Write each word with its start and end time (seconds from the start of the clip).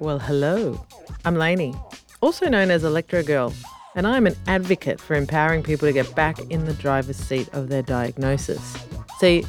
Well, 0.00 0.20
hello. 0.20 0.80
I'm 1.24 1.34
Lainey, 1.34 1.74
also 2.20 2.48
known 2.48 2.70
as 2.70 2.84
Electro 2.84 3.24
Girl, 3.24 3.52
and 3.96 4.06
I'm 4.06 4.28
an 4.28 4.36
advocate 4.46 5.00
for 5.00 5.14
empowering 5.14 5.64
people 5.64 5.88
to 5.88 5.92
get 5.92 6.14
back 6.14 6.38
in 6.50 6.66
the 6.66 6.74
driver's 6.74 7.16
seat 7.16 7.48
of 7.52 7.68
their 7.68 7.82
diagnosis. 7.82 8.76
See, 9.18 9.44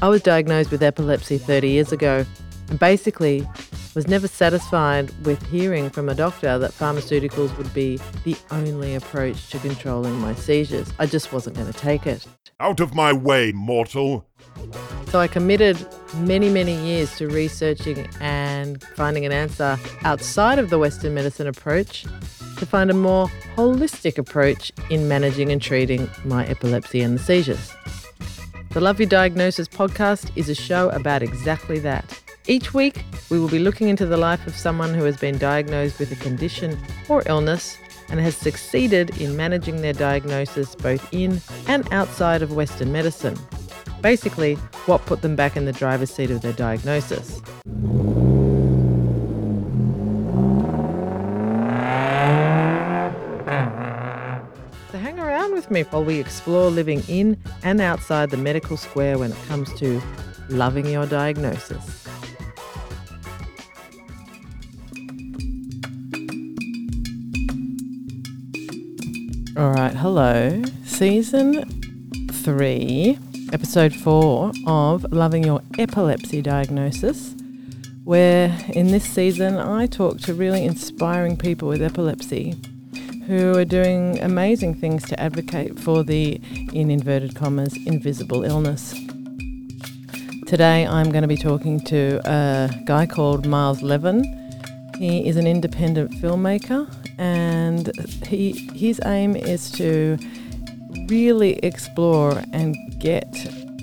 I 0.00 0.08
was 0.08 0.20
diagnosed 0.20 0.72
with 0.72 0.82
epilepsy 0.82 1.38
30 1.38 1.68
years 1.68 1.92
ago, 1.92 2.26
and 2.68 2.80
basically 2.80 3.46
was 3.94 4.08
never 4.08 4.26
satisfied 4.26 5.12
with 5.24 5.40
hearing 5.46 5.88
from 5.88 6.08
a 6.08 6.14
doctor 6.16 6.58
that 6.58 6.72
pharmaceuticals 6.72 7.56
would 7.56 7.72
be 7.72 8.00
the 8.24 8.36
only 8.50 8.96
approach 8.96 9.50
to 9.50 9.58
controlling 9.60 10.14
my 10.18 10.34
seizures. 10.34 10.92
I 10.98 11.06
just 11.06 11.32
wasn't 11.32 11.54
going 11.56 11.72
to 11.72 11.78
take 11.78 12.08
it. 12.08 12.26
Out 12.58 12.80
of 12.80 12.92
my 12.92 13.12
way, 13.12 13.52
mortal! 13.52 14.26
So 15.12 15.20
I 15.20 15.28
committed 15.28 15.76
many, 16.20 16.48
many 16.48 16.74
years 16.74 17.14
to 17.18 17.28
researching 17.28 18.08
and 18.18 18.82
finding 18.96 19.26
an 19.26 19.30
answer 19.30 19.78
outside 20.04 20.58
of 20.58 20.70
the 20.70 20.78
Western 20.78 21.12
medicine 21.12 21.46
approach 21.46 22.06
to 22.56 22.64
find 22.64 22.90
a 22.90 22.94
more 22.94 23.26
holistic 23.54 24.16
approach 24.16 24.72
in 24.88 25.08
managing 25.08 25.52
and 25.52 25.60
treating 25.60 26.08
my 26.24 26.46
epilepsy 26.46 27.02
and 27.02 27.18
the 27.18 27.22
seizures. 27.22 27.74
The 28.70 28.80
Love 28.80 29.00
Your 29.00 29.06
Diagnosis 29.06 29.68
podcast 29.68 30.34
is 30.34 30.48
a 30.48 30.54
show 30.54 30.88
about 30.88 31.22
exactly 31.22 31.78
that. 31.80 32.18
Each 32.46 32.72
week, 32.72 33.04
we 33.28 33.38
will 33.38 33.50
be 33.50 33.58
looking 33.58 33.90
into 33.90 34.06
the 34.06 34.16
life 34.16 34.46
of 34.46 34.56
someone 34.56 34.94
who 34.94 35.04
has 35.04 35.18
been 35.18 35.36
diagnosed 35.36 35.98
with 35.98 36.10
a 36.10 36.16
condition 36.16 36.78
or 37.10 37.22
illness 37.26 37.76
and 38.08 38.18
has 38.18 38.34
succeeded 38.34 39.20
in 39.20 39.36
managing 39.36 39.82
their 39.82 39.92
diagnosis 39.92 40.74
both 40.74 41.06
in 41.12 41.42
and 41.68 41.86
outside 41.92 42.40
of 42.40 42.52
Western 42.54 42.90
medicine. 42.92 43.36
Basically, 44.02 44.56
what 44.86 45.06
put 45.06 45.22
them 45.22 45.36
back 45.36 45.56
in 45.56 45.64
the 45.64 45.72
driver's 45.72 46.12
seat 46.12 46.30
of 46.32 46.42
their 46.42 46.52
diagnosis. 46.52 47.40
So 54.90 54.98
hang 54.98 55.20
around 55.20 55.54
with 55.54 55.70
me 55.70 55.82
while 55.82 56.04
we 56.04 56.18
explore 56.18 56.68
living 56.68 57.02
in 57.08 57.38
and 57.62 57.80
outside 57.80 58.30
the 58.30 58.36
medical 58.36 58.76
square 58.76 59.18
when 59.18 59.30
it 59.30 59.38
comes 59.46 59.72
to 59.78 60.02
loving 60.48 60.86
your 60.86 61.06
diagnosis. 61.06 62.06
All 69.56 69.70
right, 69.72 69.94
hello. 69.94 70.60
Season 70.84 71.64
three, 72.32 73.18
episode 73.52 73.94
four 73.94 74.50
of 74.66 75.04
Loving 75.12 75.44
Your 75.44 75.60
Epilepsy 75.78 76.40
Diagnosis, 76.40 77.34
where 78.02 78.56
in 78.70 78.86
this 78.86 79.04
season 79.04 79.58
I 79.58 79.86
talk 79.86 80.18
to 80.20 80.32
really 80.32 80.64
inspiring 80.64 81.36
people 81.36 81.68
with 81.68 81.82
epilepsy 81.82 82.56
who 83.26 83.56
are 83.56 83.66
doing 83.66 84.18
amazing 84.20 84.74
things 84.74 85.06
to 85.08 85.20
advocate 85.20 85.78
for 85.78 86.02
the, 86.02 86.40
in 86.72 86.90
inverted 86.90 87.34
commas, 87.34 87.76
invisible 87.86 88.42
illness. 88.42 88.94
Today 90.46 90.86
I'm 90.86 91.10
going 91.10 91.22
to 91.22 91.28
be 91.28 91.36
talking 91.36 91.78
to 91.80 92.20
a 92.24 92.70
guy 92.86 93.04
called 93.04 93.44
Miles 93.44 93.82
Levin. 93.82 94.24
He 94.98 95.28
is 95.28 95.36
an 95.36 95.46
independent 95.46 96.10
filmmaker 96.12 96.90
and 97.18 97.92
he 98.26 98.52
his 98.74 99.00
aim 99.04 99.36
is 99.36 99.70
to 99.72 100.18
really 101.12 101.58
explore 101.58 102.42
and 102.54 102.74
get 102.98 103.30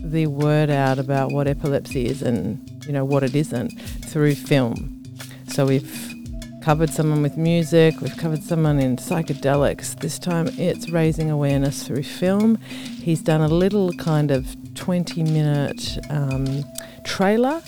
the 0.03 0.25
word 0.25 0.71
out 0.71 0.97
about 0.97 1.31
what 1.31 1.47
epilepsy 1.47 2.07
is 2.07 2.23
and 2.23 2.59
you 2.87 2.91
know 2.91 3.05
what 3.05 3.21
it 3.21 3.35
isn't 3.35 3.69
through 4.09 4.33
film. 4.33 5.03
So 5.47 5.67
we've 5.67 6.15
covered 6.63 6.89
someone 6.89 7.21
with 7.21 7.37
music, 7.37 8.01
we've 8.01 8.17
covered 8.17 8.41
someone 8.41 8.79
in 8.79 8.97
psychedelics. 8.97 9.99
This 9.99 10.17
time 10.17 10.47
it's 10.57 10.89
raising 10.89 11.29
awareness 11.29 11.85
through 11.85 12.03
film. 12.03 12.55
He's 12.57 13.21
done 13.21 13.41
a 13.41 13.47
little 13.47 13.93
kind 13.93 14.31
of 14.31 14.55
20 14.73 15.23
minute 15.23 15.99
um, 16.09 16.65
trailer 17.03 17.61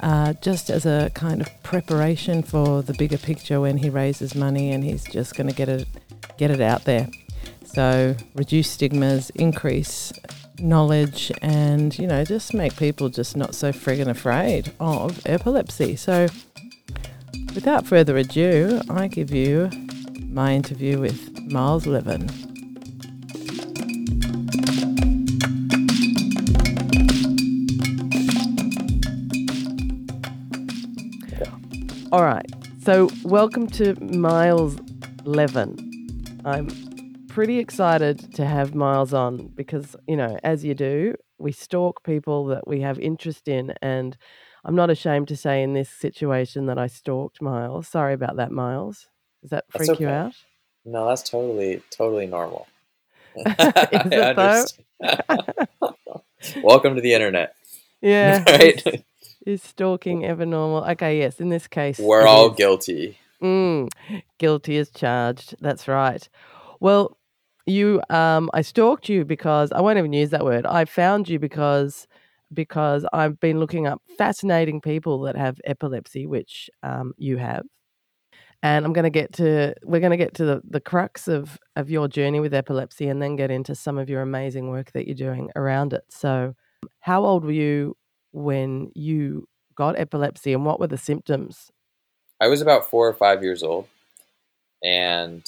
uh, 0.00 0.32
just 0.40 0.70
as 0.70 0.86
a 0.86 1.10
kind 1.14 1.42
of 1.42 1.48
preparation 1.62 2.42
for 2.42 2.80
the 2.80 2.94
bigger 2.94 3.18
picture 3.18 3.60
when 3.60 3.76
he 3.76 3.90
raises 3.90 4.34
money 4.34 4.72
and 4.72 4.82
he's 4.84 5.04
just 5.04 5.36
going 5.36 5.48
to 5.48 5.54
get 5.54 5.68
it 5.68 5.86
get 6.38 6.50
it 6.50 6.62
out 6.62 6.84
there. 6.84 7.08
So 7.64 8.14
reduce 8.34 8.70
stigmas, 8.70 9.30
increase 9.30 10.12
knowledge, 10.58 11.32
and 11.40 11.98
you 11.98 12.06
know 12.06 12.24
just 12.24 12.52
make 12.54 12.76
people 12.76 13.08
just 13.08 13.36
not 13.36 13.54
so 13.54 13.72
friggin' 13.72 14.08
afraid 14.08 14.72
of 14.78 15.20
epilepsy. 15.26 15.96
So 15.96 16.28
without 17.54 17.86
further 17.86 18.16
ado, 18.16 18.80
I 18.90 19.08
give 19.08 19.30
you 19.32 19.70
my 20.28 20.54
interview 20.54 20.98
with 20.98 21.38
Miles 21.50 21.86
Levin. 21.86 22.28
All 32.12 32.22
right. 32.22 32.44
So, 32.84 33.08
welcome 33.22 33.68
to 33.68 33.94
Miles 34.04 34.76
Levin. 35.24 35.78
I'm 36.44 36.68
pretty 37.32 37.58
excited 37.58 38.34
to 38.34 38.44
have 38.44 38.74
Miles 38.74 39.14
on 39.14 39.48
because, 39.54 39.96
you 40.06 40.16
know, 40.16 40.38
as 40.44 40.64
you 40.64 40.74
do, 40.74 41.14
we 41.38 41.50
stalk 41.50 42.04
people 42.04 42.44
that 42.46 42.68
we 42.68 42.82
have 42.82 42.98
interest 42.98 43.48
in. 43.48 43.72
And 43.80 44.18
I'm 44.64 44.74
not 44.74 44.90
ashamed 44.90 45.28
to 45.28 45.36
say 45.36 45.62
in 45.62 45.72
this 45.72 45.88
situation 45.88 46.66
that 46.66 46.78
I 46.78 46.88
stalked 46.88 47.40
Miles. 47.40 47.88
Sorry 47.88 48.12
about 48.12 48.36
that, 48.36 48.52
Miles. 48.52 49.06
Does 49.40 49.50
that 49.50 49.64
freak 49.70 49.98
you 49.98 50.08
out? 50.08 50.34
No, 50.84 51.08
that's 51.08 51.28
totally 51.28 51.82
totally 51.90 52.26
normal. 52.26 52.66
Though? 53.44 53.50
understand. 53.50 54.86
Welcome 56.62 56.96
to 56.96 57.00
the 57.00 57.14
internet. 57.14 57.54
Yeah. 58.02 58.44
right? 58.44 58.86
Is, 58.86 59.02
is 59.46 59.62
stalking 59.62 60.26
ever 60.26 60.44
normal? 60.44 60.84
Okay, 60.90 61.18
yes. 61.18 61.40
In 61.40 61.48
this 61.48 61.66
case, 61.66 61.98
We're 61.98 62.26
all 62.26 62.50
is. 62.50 62.56
guilty. 62.56 63.18
Mm, 63.42 63.88
guilty 64.38 64.76
as 64.76 64.90
charged. 64.90 65.54
That's 65.60 65.88
right. 65.88 66.28
Well, 66.78 67.16
you, 67.66 68.02
um, 68.10 68.50
I 68.52 68.62
stalked 68.62 69.08
you 69.08 69.24
because 69.24 69.72
I 69.72 69.80
won't 69.80 69.98
even 69.98 70.12
use 70.12 70.30
that 70.30 70.44
word. 70.44 70.66
I 70.66 70.84
found 70.84 71.28
you 71.28 71.38
because 71.38 72.06
because 72.52 73.06
I've 73.14 73.40
been 73.40 73.58
looking 73.58 73.86
up 73.86 74.02
fascinating 74.18 74.82
people 74.82 75.22
that 75.22 75.36
have 75.36 75.58
epilepsy, 75.64 76.26
which 76.26 76.68
um, 76.82 77.14
you 77.16 77.38
have, 77.38 77.64
and 78.62 78.84
I'm 78.84 78.92
going 78.92 79.04
to 79.04 79.10
get 79.10 79.32
to 79.34 79.74
we're 79.82 80.00
going 80.00 80.10
to 80.10 80.16
get 80.16 80.34
to 80.34 80.44
the, 80.44 80.62
the 80.68 80.80
crux 80.80 81.28
of 81.28 81.58
of 81.76 81.90
your 81.90 82.08
journey 82.08 82.40
with 82.40 82.54
epilepsy, 82.54 83.08
and 83.08 83.22
then 83.22 83.36
get 83.36 83.50
into 83.50 83.74
some 83.74 83.98
of 83.98 84.10
your 84.10 84.22
amazing 84.22 84.68
work 84.68 84.92
that 84.92 85.06
you're 85.06 85.14
doing 85.14 85.50
around 85.56 85.92
it. 85.92 86.04
So, 86.08 86.54
how 87.00 87.24
old 87.24 87.44
were 87.44 87.52
you 87.52 87.96
when 88.32 88.90
you 88.94 89.48
got 89.74 89.98
epilepsy, 89.98 90.52
and 90.52 90.64
what 90.64 90.80
were 90.80 90.88
the 90.88 90.98
symptoms? 90.98 91.70
I 92.40 92.48
was 92.48 92.60
about 92.60 92.90
four 92.90 93.08
or 93.08 93.14
five 93.14 93.42
years 93.42 93.62
old, 93.62 93.86
and 94.82 95.44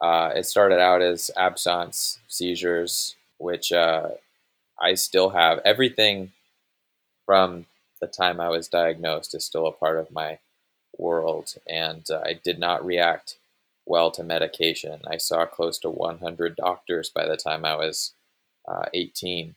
uh, 0.00 0.32
it 0.34 0.46
started 0.46 0.80
out 0.80 1.02
as 1.02 1.30
absence 1.36 2.18
seizures, 2.28 3.16
which 3.38 3.72
uh, 3.72 4.08
I 4.80 4.94
still 4.94 5.30
have. 5.30 5.60
Everything 5.64 6.32
from 7.26 7.66
the 8.00 8.06
time 8.06 8.40
I 8.40 8.48
was 8.48 8.68
diagnosed 8.68 9.34
is 9.34 9.44
still 9.44 9.66
a 9.66 9.72
part 9.72 9.98
of 9.98 10.10
my 10.10 10.38
world, 10.98 11.54
and 11.68 12.04
uh, 12.10 12.22
I 12.24 12.34
did 12.42 12.58
not 12.58 12.84
react 12.84 13.36
well 13.86 14.10
to 14.12 14.22
medication. 14.22 15.00
I 15.06 15.18
saw 15.18 15.46
close 15.46 15.78
to 15.80 15.90
100 15.90 16.56
doctors 16.56 17.10
by 17.10 17.26
the 17.26 17.36
time 17.36 17.64
I 17.64 17.76
was 17.76 18.14
uh, 18.68 18.86
18, 18.94 19.54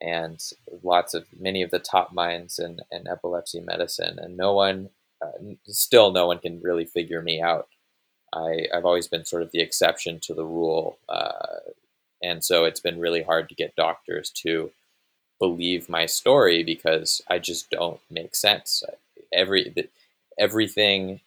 and 0.00 0.42
lots 0.82 1.14
of 1.14 1.26
many 1.38 1.62
of 1.62 1.70
the 1.70 1.78
top 1.78 2.12
minds 2.12 2.58
in, 2.58 2.80
in 2.90 3.06
epilepsy 3.06 3.60
medicine, 3.60 4.18
and 4.18 4.36
no 4.36 4.54
one, 4.54 4.90
uh, 5.22 5.32
still 5.66 6.10
no 6.12 6.26
one 6.26 6.38
can 6.38 6.60
really 6.62 6.84
figure 6.84 7.22
me 7.22 7.40
out. 7.40 7.68
I, 8.32 8.66
I've 8.74 8.84
always 8.84 9.08
been 9.08 9.24
sort 9.24 9.42
of 9.42 9.50
the 9.50 9.60
exception 9.60 10.20
to 10.20 10.34
the 10.34 10.44
rule, 10.44 10.98
uh, 11.08 11.58
and 12.22 12.44
so 12.44 12.64
it's 12.64 12.80
been 12.80 13.00
really 13.00 13.22
hard 13.22 13.48
to 13.48 13.54
get 13.54 13.76
doctors 13.76 14.30
to 14.42 14.70
believe 15.38 15.88
my 15.88 16.06
story 16.06 16.62
because 16.62 17.22
I 17.28 17.38
just 17.38 17.70
don't 17.70 18.00
make 18.10 18.34
sense. 18.34 18.84
Every 19.32 19.70
the, 19.70 19.88
everything 20.38 21.20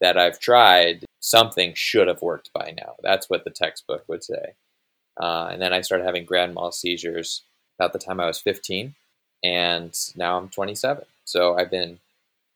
that 0.00 0.18
I've 0.18 0.38
tried, 0.38 1.04
something 1.20 1.72
should 1.74 2.08
have 2.08 2.22
worked 2.22 2.52
by 2.52 2.74
now. 2.76 2.96
That's 3.02 3.30
what 3.30 3.44
the 3.44 3.50
textbook 3.50 4.04
would 4.06 4.22
say. 4.22 4.54
Uh, 5.20 5.48
and 5.52 5.62
then 5.62 5.72
I 5.72 5.80
started 5.80 6.04
having 6.04 6.24
grand 6.24 6.54
mal 6.54 6.72
seizures 6.72 7.42
about 7.78 7.92
the 7.92 7.98
time 7.98 8.20
I 8.20 8.26
was 8.26 8.40
15, 8.40 8.94
and 9.42 9.98
now 10.16 10.38
I'm 10.38 10.48
27. 10.48 11.04
So 11.24 11.56
I've 11.56 11.70
been 11.70 11.98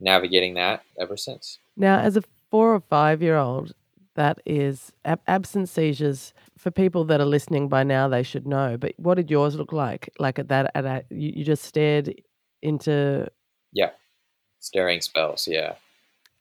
navigating 0.01 0.55
that 0.55 0.83
ever 0.99 1.17
since. 1.17 1.59
Now, 1.77 2.01
as 2.01 2.17
a 2.17 2.23
four 2.51 2.75
or 2.75 2.81
five 2.81 3.23
year 3.23 3.37
old, 3.37 3.73
that 4.19 4.41
is 4.45 4.93
ab- 5.05 5.23
absent 5.29 5.69
seizures. 5.69 6.35
For 6.59 6.73
people 6.73 7.05
that 7.05 7.21
are 7.21 7.25
listening 7.37 7.69
by 7.69 7.85
now, 7.85 8.09
they 8.09 8.25
should 8.25 8.47
know. 8.47 8.77
But 8.77 8.95
what 8.97 9.15
did 9.15 9.31
yours 9.31 9.55
look 9.55 9.73
like? 9.73 10.11
Like 10.19 10.41
at 10.41 10.49
that, 10.49 10.73
at 10.75 10.85
a, 10.85 11.05
you, 11.09 11.33
you 11.37 11.45
just 11.45 11.63
stared 11.63 12.13
into, 12.61 13.29
Yeah, 13.73 13.91
staring 14.59 15.01
spells. 15.01 15.47
Yeah. 15.47 15.75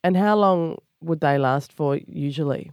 And 0.02 0.16
how 0.16 0.34
long 0.36 0.78
would 1.02 1.20
they 1.20 1.38
last 1.38 1.72
for 1.72 2.00
usually? 2.06 2.72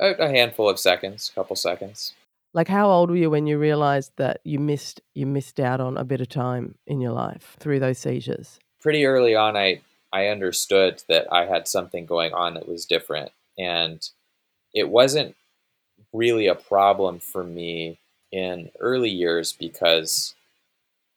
A, 0.00 0.10
a 0.14 0.28
handful 0.28 0.68
of 0.68 0.80
seconds, 0.80 1.30
a 1.30 1.34
couple 1.34 1.54
seconds. 1.54 2.14
Like 2.54 2.68
how 2.68 2.90
old 2.90 3.10
were 3.10 3.16
you 3.16 3.30
when 3.30 3.46
you 3.46 3.56
realized 3.56 4.12
that 4.16 4.40
you 4.44 4.58
missed 4.58 5.00
you 5.14 5.26
missed 5.26 5.60
out 5.60 5.80
on 5.80 5.96
a 5.96 6.04
bit 6.04 6.20
of 6.20 6.28
time 6.28 6.74
in 6.86 7.00
your 7.00 7.12
life 7.12 7.56
through 7.60 7.78
those 7.78 7.98
seizures? 7.98 8.58
Pretty 8.80 9.06
early 9.06 9.36
on 9.36 9.56
I 9.56 9.82
I 10.12 10.26
understood 10.26 11.04
that 11.08 11.32
I 11.32 11.46
had 11.46 11.68
something 11.68 12.06
going 12.06 12.32
on 12.32 12.54
that 12.54 12.66
was 12.66 12.84
different 12.86 13.30
and 13.58 14.08
it 14.74 14.88
wasn't 14.88 15.36
really 16.12 16.46
a 16.46 16.54
problem 16.54 17.18
for 17.20 17.44
me 17.44 17.98
in 18.32 18.70
early 18.80 19.10
years 19.10 19.52
because 19.52 20.34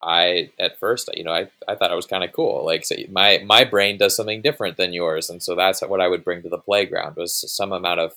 I 0.04 0.50
at 0.60 0.80
first, 0.80 1.10
you 1.16 1.24
know, 1.24 1.34
I, 1.34 1.50
I 1.68 1.76
thought 1.76 1.92
I 1.92 1.96
was 1.96 2.08
kind 2.08 2.24
of 2.24 2.34
cool. 2.34 2.66
Like 2.66 2.86
so 2.86 2.96
my 3.10 3.42
my 3.46 3.64
brain 3.64 3.98
does 3.98 4.16
something 4.16 4.42
different 4.42 4.78
than 4.78 4.94
yours, 4.94 5.30
and 5.30 5.44
so 5.44 5.56
that's 5.56 5.82
what 5.82 6.02
I 6.02 6.08
would 6.08 6.24
bring 6.24 6.42
to 6.44 6.50
the 6.50 6.58
playground 6.58 7.16
was 7.18 7.34
some 7.52 7.72
amount 7.72 8.00
of 8.00 8.14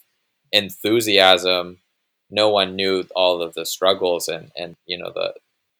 enthusiasm. 0.53 1.79
No 2.31 2.49
one 2.50 2.77
knew 2.77 3.05
all 3.15 3.43
of 3.43 3.55
the 3.55 3.67
struggles 3.67 4.29
and 4.29 4.50
and 4.56 4.77
you 4.87 4.99
know 4.99 5.12
the 5.15 5.35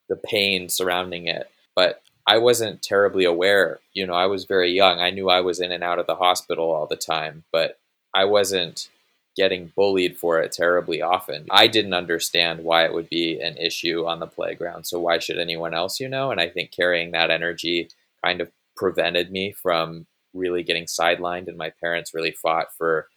the 0.09 0.17
pain 0.17 0.69
surrounding 0.69 1.27
it, 1.27 1.51
but 1.75 2.03
I 2.27 2.39
wasn't 2.39 2.83
terribly 2.83 3.25
aware. 3.25 3.81
You 3.95 4.07
know, 4.07 4.15
I 4.15 4.27
was 4.27 4.45
very 4.45 4.73
young. 4.73 5.01
I 5.01 5.11
knew 5.11 5.31
I 5.31 5.41
was 5.41 5.61
in 5.61 5.73
and 5.73 5.85
out 5.85 5.99
of 5.99 6.07
the 6.07 6.17
hospital 6.17 6.71
all 6.71 6.87
the 6.87 6.97
time, 6.97 7.45
but 7.53 7.79
I 8.15 8.25
wasn't 8.25 8.89
getting 9.37 9.73
bullied 9.75 10.17
for 10.17 10.41
it 10.41 10.53
terribly 10.53 11.03
often. 11.03 11.47
I 11.51 11.67
didn't 11.67 11.95
understand 11.95 12.63
why 12.63 12.85
it 12.85 12.95
would 12.95 13.11
be 13.11 13.41
an 13.41 13.57
issue 13.57 14.07
on 14.07 14.21
the 14.21 14.27
playground. 14.27 14.85
So 14.85 15.01
why 15.01 15.19
should 15.19 15.39
anyone 15.39 15.75
else, 15.75 15.99
you 15.99 16.09
know? 16.09 16.31
And 16.31 16.41
I 16.41 16.49
think 16.49 16.71
carrying 16.71 17.11
that 17.11 17.31
energy 17.31 17.89
kind 18.25 18.41
of 18.41 18.51
prevented 18.77 19.31
me 19.33 19.53
from 19.53 20.07
really 20.33 20.63
getting 20.63 20.85
sidelined 20.85 21.49
and 21.49 21.57
my 21.57 21.71
parents 21.81 22.15
really 22.15 22.31
fought 22.31 22.69
for 22.77 23.09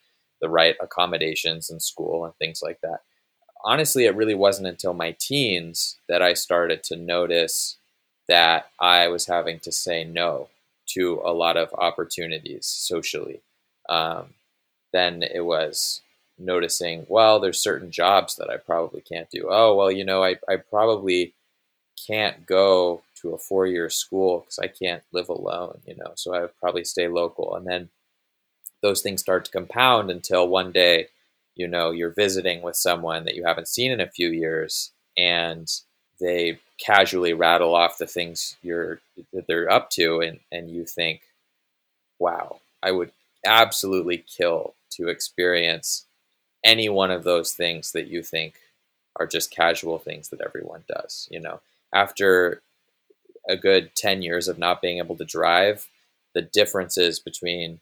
the 0.41 0.49
right 0.49 0.75
accommodations 0.81 1.69
in 1.69 1.79
school 1.79 2.25
and 2.25 2.35
things 2.35 2.61
like 2.63 2.79
that. 2.81 2.99
Honestly, 3.63 4.05
it 4.05 4.15
really 4.15 4.35
wasn't 4.35 4.67
until 4.67 4.94
my 4.94 5.15
teens 5.19 5.97
that 6.07 6.21
I 6.21 6.33
started 6.33 6.83
to 6.85 6.95
notice 6.95 7.77
that 8.27 8.67
I 8.79 9.07
was 9.07 9.25
having 9.25 9.59
to 9.61 9.71
say 9.71 10.03
no 10.03 10.49
to 10.89 11.21
a 11.23 11.33
lot 11.33 11.57
of 11.57 11.73
opportunities 11.73 12.65
socially. 12.65 13.41
Um, 13.89 14.33
then 14.97 15.23
it 15.23 15.45
was 15.45 16.01
noticing, 16.39 17.05
well, 17.09 17.39
there's 17.39 17.61
certain 17.61 17.91
jobs 17.91 18.38
that 18.38 18.49
I 18.51 18.57
probably 18.57 19.01
can't 19.01 19.31
do. 19.31 19.47
Oh, 19.51 19.75
well, 19.75 19.91
you 19.91 20.05
know, 20.05 20.23
I, 20.23 20.38
I 20.49 20.57
probably 20.57 21.33
can't 22.07 22.45
go 22.45 23.03
to 23.21 23.33
a 23.33 23.38
four 23.39 23.67
year 23.67 23.89
school 23.89 24.41
because 24.41 24.59
I 24.59 24.67
can't 24.67 25.03
live 25.13 25.29
alone, 25.29 25.79
you 25.88 25.95
know, 25.95 26.13
so 26.15 26.33
I 26.35 26.41
would 26.41 26.59
probably 26.59 26.85
stay 26.85 27.07
local. 27.09 27.55
And 27.55 27.67
then 27.67 27.89
those 28.81 29.01
things 29.01 29.21
start 29.21 29.45
to 29.45 29.51
compound 29.51 30.09
until 30.11 30.47
one 30.47 30.71
day, 30.71 31.09
you 31.55 31.67
know, 31.67 31.91
you're 31.91 32.11
visiting 32.11 32.61
with 32.61 32.75
someone 32.75 33.25
that 33.25 33.35
you 33.35 33.45
haven't 33.45 33.67
seen 33.67 33.91
in 33.91 34.01
a 34.01 34.09
few 34.09 34.29
years 34.29 34.91
and 35.17 35.71
they 36.19 36.59
casually 36.79 37.33
rattle 37.33 37.75
off 37.75 37.97
the 37.97 38.07
things 38.07 38.55
you're 38.61 38.99
that 39.33 39.47
they're 39.47 39.71
up 39.71 39.89
to 39.91 40.21
and, 40.21 40.39
and 40.51 40.69
you 40.69 40.85
think, 40.85 41.21
wow, 42.19 42.59
I 42.83 42.91
would 42.91 43.11
absolutely 43.45 44.17
kill 44.19 44.73
to 44.97 45.07
experience 45.07 46.05
any 46.63 46.89
one 46.89 47.11
of 47.11 47.23
those 47.23 47.53
things 47.53 47.91
that 47.94 48.07
you 48.07 48.21
think 48.21 48.55
are 49.15 49.27
just 49.27 49.51
casual 49.51 49.97
things 49.97 50.29
that 50.29 50.41
everyone 50.41 50.83
does. 50.88 51.27
You 51.31 51.39
know, 51.39 51.61
after 51.94 52.61
a 53.49 53.57
good 53.57 53.95
10 53.95 54.21
years 54.21 54.47
of 54.47 54.59
not 54.59 54.81
being 54.81 54.97
able 54.97 55.15
to 55.15 55.25
drive, 55.25 55.88
the 56.33 56.41
differences 56.41 57.19
between 57.19 57.79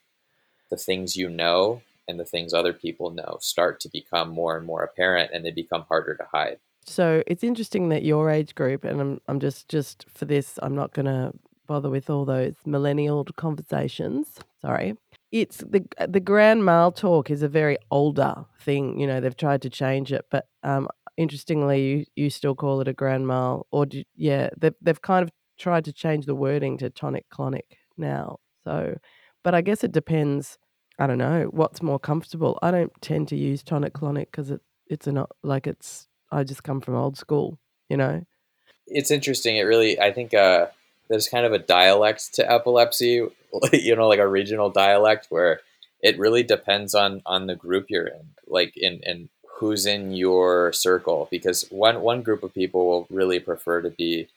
the 0.70 0.78
things 0.78 1.18
you 1.18 1.30
know 1.30 1.82
and 2.08 2.20
the 2.20 2.26
things 2.26 2.54
other 2.54 2.74
people 2.74 3.10
know 3.10 3.38
start 3.42 3.80
to 3.80 3.90
become 3.90 4.30
more 4.30 4.56
and 4.56 4.66
more 4.66 4.84
apparent 4.84 5.32
and 5.34 5.44
they 5.44 5.52
become 5.52 5.86
harder 5.90 6.16
to 6.16 6.26
hide. 6.32 6.60
So 6.86 7.24
it's 7.26 7.44
interesting 7.44 7.90
that 7.90 8.04
your 8.04 8.30
age 8.30 8.54
group, 8.54 8.84
and 8.84 9.02
I'm, 9.02 9.22
I'm 9.28 9.40
just, 9.40 9.68
just 9.70 10.06
for 10.14 10.26
this, 10.26 10.60
I'm 10.62 10.76
not 10.76 10.94
going 10.94 11.08
to 11.08 11.34
bother 11.66 11.90
with 11.90 12.12
all 12.12 12.26
those 12.26 12.54
millennial 12.64 13.26
conversations. 13.36 14.40
Sorry 14.62 14.96
it's 15.36 15.58
the 15.58 15.86
the 16.08 16.22
grand 16.22 16.64
mal 16.64 16.94
talk 16.94 17.30
is 17.30 17.44
a 17.44 17.50
very 17.50 17.78
older 17.92 18.46
thing. 18.62 18.98
You 18.98 19.06
know, 19.06 19.20
they've 19.20 19.36
tried 19.36 19.62
to 19.64 19.70
change 19.70 20.14
it, 20.14 20.26
but 20.32 20.48
um, 20.64 20.88
interestingly, 21.18 21.86
you, 21.86 22.06
you 22.16 22.30
still 22.30 22.56
call 22.56 22.80
it 22.80 22.88
a 22.88 22.94
grand 22.94 23.28
mal, 23.28 23.68
or 23.70 23.86
do, 23.86 24.04
yeah, 24.16 24.50
they've 24.58 24.74
they've 24.82 25.02
kind 25.02 25.24
of 25.24 25.32
tried 25.60 25.84
to 25.86 25.94
change 25.94 26.26
the 26.26 26.36
wording 26.36 26.78
to 26.78 26.90
tonic 26.90 27.26
clonic 27.30 27.78
now. 27.98 28.38
So, 28.64 28.98
but 29.44 29.54
I 29.54 29.60
guess 29.60 29.84
it 29.84 29.92
depends. 29.92 30.58
I 31.00 31.08
don't 31.08 31.18
know 31.18 31.50
what's 31.52 31.82
more 31.82 32.00
comfortable. 32.00 32.58
I 32.62 32.72
don't 32.72 32.94
tend 33.02 33.28
to 33.28 33.36
use 33.36 33.62
tonic 33.62 33.94
clonic 33.94 34.32
because 34.32 34.52
it 34.52 34.62
it's 34.88 35.08
not 35.08 35.32
like 35.44 35.68
it's. 35.68 36.08
I 36.32 36.46
just 36.46 36.64
come 36.64 36.80
from 36.80 36.96
old 36.96 37.18
school, 37.18 37.60
you 37.90 37.98
know. 37.98 38.24
It's 38.88 39.12
interesting. 39.12 39.58
It 39.58 39.64
really, 39.64 40.00
I 40.00 40.14
think, 40.14 40.34
uh, 40.34 40.68
there's 41.10 41.28
kind 41.28 41.46
of 41.46 41.54
a 41.54 41.60
dialect 41.60 42.34
to 42.36 42.52
epilepsy, 42.52 43.28
you 43.74 43.96
know, 43.96 44.08
like 44.08 44.20
a 44.20 44.28
regional 44.28 44.70
dialect 44.70 45.28
where 45.30 45.62
it 46.02 46.20
really 46.20 46.44
depends 46.44 46.94
on 46.94 47.22
on 47.26 47.48
the 47.48 47.56
group 47.56 47.88
you're 47.90 48.08
in, 48.08 48.30
like 48.48 48.74
in 48.76 49.00
in 49.04 49.30
who's 49.58 49.86
in 49.86 50.12
your 50.12 50.74
circle. 50.74 51.28
Because 51.32 51.64
one 51.70 52.02
one 52.02 52.22
group 52.22 52.44
of 52.44 52.54
people 52.54 52.86
will 52.86 53.08
really 53.10 53.40
prefer 53.40 53.82
to 53.82 53.90
be 53.90 54.28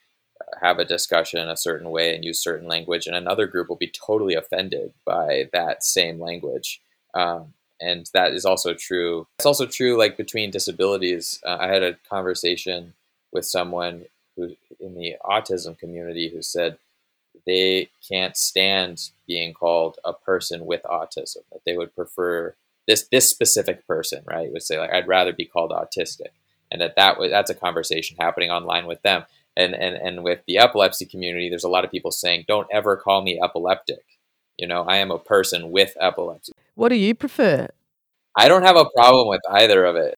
uh, 0.41 0.59
have 0.61 0.79
a 0.79 0.85
discussion 0.85 1.49
a 1.49 1.57
certain 1.57 1.91
way 1.91 2.15
and 2.15 2.25
use 2.25 2.43
certain 2.43 2.69
language, 2.69 3.07
and 3.07 3.17
another 3.17 3.47
group 3.47 3.69
will 3.69 3.77
be 3.77 3.93
totally 4.07 4.35
offended 4.35 4.93
by 5.05 5.49
that 5.53 5.85
same 5.85 6.21
language. 6.21 6.81
Um, 7.15 7.55
and 7.81 8.09
that 8.13 8.33
is 8.33 8.45
also 8.45 8.75
true. 8.75 9.27
It's 9.39 9.47
also 9.47 9.67
true, 9.67 9.97
like 9.97 10.17
between 10.17 10.51
disabilities. 10.51 11.41
Uh, 11.47 11.59
I 11.61 11.69
had 11.69 11.83
a 11.83 11.95
conversation 12.11 12.95
with 13.33 13.45
someone 13.45 14.07
who 14.39 14.57
in 14.81 14.95
the 14.95 15.17
autism 15.25 15.79
community 15.79 16.31
who 16.31 16.41
said 16.41 16.79
they 17.47 17.89
can't 18.09 18.37
stand 18.37 19.11
being 19.27 19.53
called 19.55 19.99
a 20.05 20.13
person 20.13 20.67
with 20.67 20.83
autism. 20.85 21.39
That 21.53 21.61
they 21.67 21.77
would 21.77 21.95
prefer 21.95 22.55
this 22.87 23.07
this 23.11 23.29
specific 23.29 23.87
person, 23.87 24.23
right? 24.27 24.53
Would 24.53 24.63
say 24.63 24.79
like 24.79 24.93
I'd 24.93 25.09
rather 25.09 25.33
be 25.33 25.45
called 25.45 25.71
autistic, 25.71 26.33
and 26.71 26.81
that 26.81 26.97
that 26.97 27.19
was 27.19 27.31
that's 27.31 27.51
a 27.51 27.55
conversation 27.55 28.17
happening 28.19 28.51
online 28.51 28.87
with 28.87 29.03
them. 29.03 29.25
And 29.57 29.75
and 29.75 29.97
and 29.97 30.23
with 30.23 30.41
the 30.47 30.59
epilepsy 30.59 31.05
community, 31.05 31.49
there's 31.49 31.65
a 31.65 31.69
lot 31.69 31.85
of 31.85 31.91
people 31.91 32.11
saying, 32.11 32.45
"Don't 32.47 32.69
ever 32.71 32.97
call 32.97 33.23
me 33.23 33.41
epileptic." 33.43 34.05
You 34.57 34.67
know, 34.67 34.83
I 34.83 34.97
am 34.97 35.11
a 35.11 35.19
person 35.19 35.71
with 35.71 35.97
epilepsy. 36.01 36.53
What 36.75 36.89
do 36.89 36.97
you 36.97 37.15
prefer? 37.15 37.69
I 38.37 38.49
don't 38.49 38.63
have 38.63 38.77
a 38.77 38.89
problem 38.95 39.29
with 39.29 39.41
either 39.51 39.85
of 39.85 39.97
it. 39.97 40.15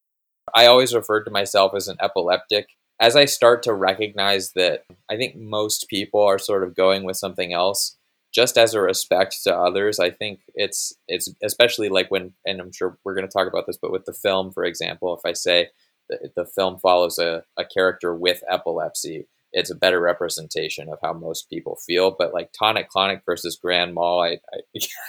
I 0.55 0.67
always 0.67 0.95
referred 0.95 1.25
to 1.25 1.31
myself 1.31 1.75
as 1.75 1.89
an 1.89 1.97
epileptic 2.00 2.69
as 3.00 3.16
I 3.16 3.25
start 3.25 3.62
to 3.62 3.73
recognize 3.73 4.52
that 4.52 4.85
I 5.11 5.16
think 5.16 5.35
most 5.35 5.88
people 5.88 6.23
are 6.23 6.38
sort 6.38 6.62
of 6.62 6.76
going 6.76 7.04
with 7.04 7.16
something 7.16 7.52
else, 7.52 7.97
just 8.33 8.59
as 8.59 8.75
a 8.75 8.80
respect 8.80 9.42
to 9.45 9.57
others, 9.57 9.99
I 9.99 10.11
think 10.11 10.40
it's 10.54 10.92
it's 11.09 11.33
especially 11.42 11.88
like 11.88 12.11
when 12.11 12.35
and 12.45 12.61
I'm 12.61 12.73
sure 12.73 12.99
we're 13.02 13.14
going 13.14 13.26
to 13.26 13.33
talk 13.33 13.49
about 13.49 13.66
this, 13.66 13.78
but 13.80 13.90
with 13.90 14.04
the 14.04 14.12
film, 14.12 14.52
for 14.52 14.64
example, 14.64 15.16
if 15.16 15.28
I 15.28 15.33
say 15.33 15.71
the, 16.09 16.30
the 16.37 16.45
film 16.45 16.78
follows 16.78 17.19
a, 17.19 17.42
a 17.57 17.64
character 17.64 18.14
with 18.14 18.45
epilepsy, 18.49 19.26
it's 19.52 19.71
a 19.71 19.75
better 19.75 20.00
representation 20.00 20.88
of 20.88 20.99
how 21.02 21.12
most 21.12 21.49
people 21.49 21.76
feel. 21.76 22.14
But 22.16 22.35
like 22.35 22.52
tonic 22.52 22.88
clonic 22.90 23.23
versus 23.25 23.59
grand 23.61 23.95
mal, 23.95 24.21
I, 24.21 24.38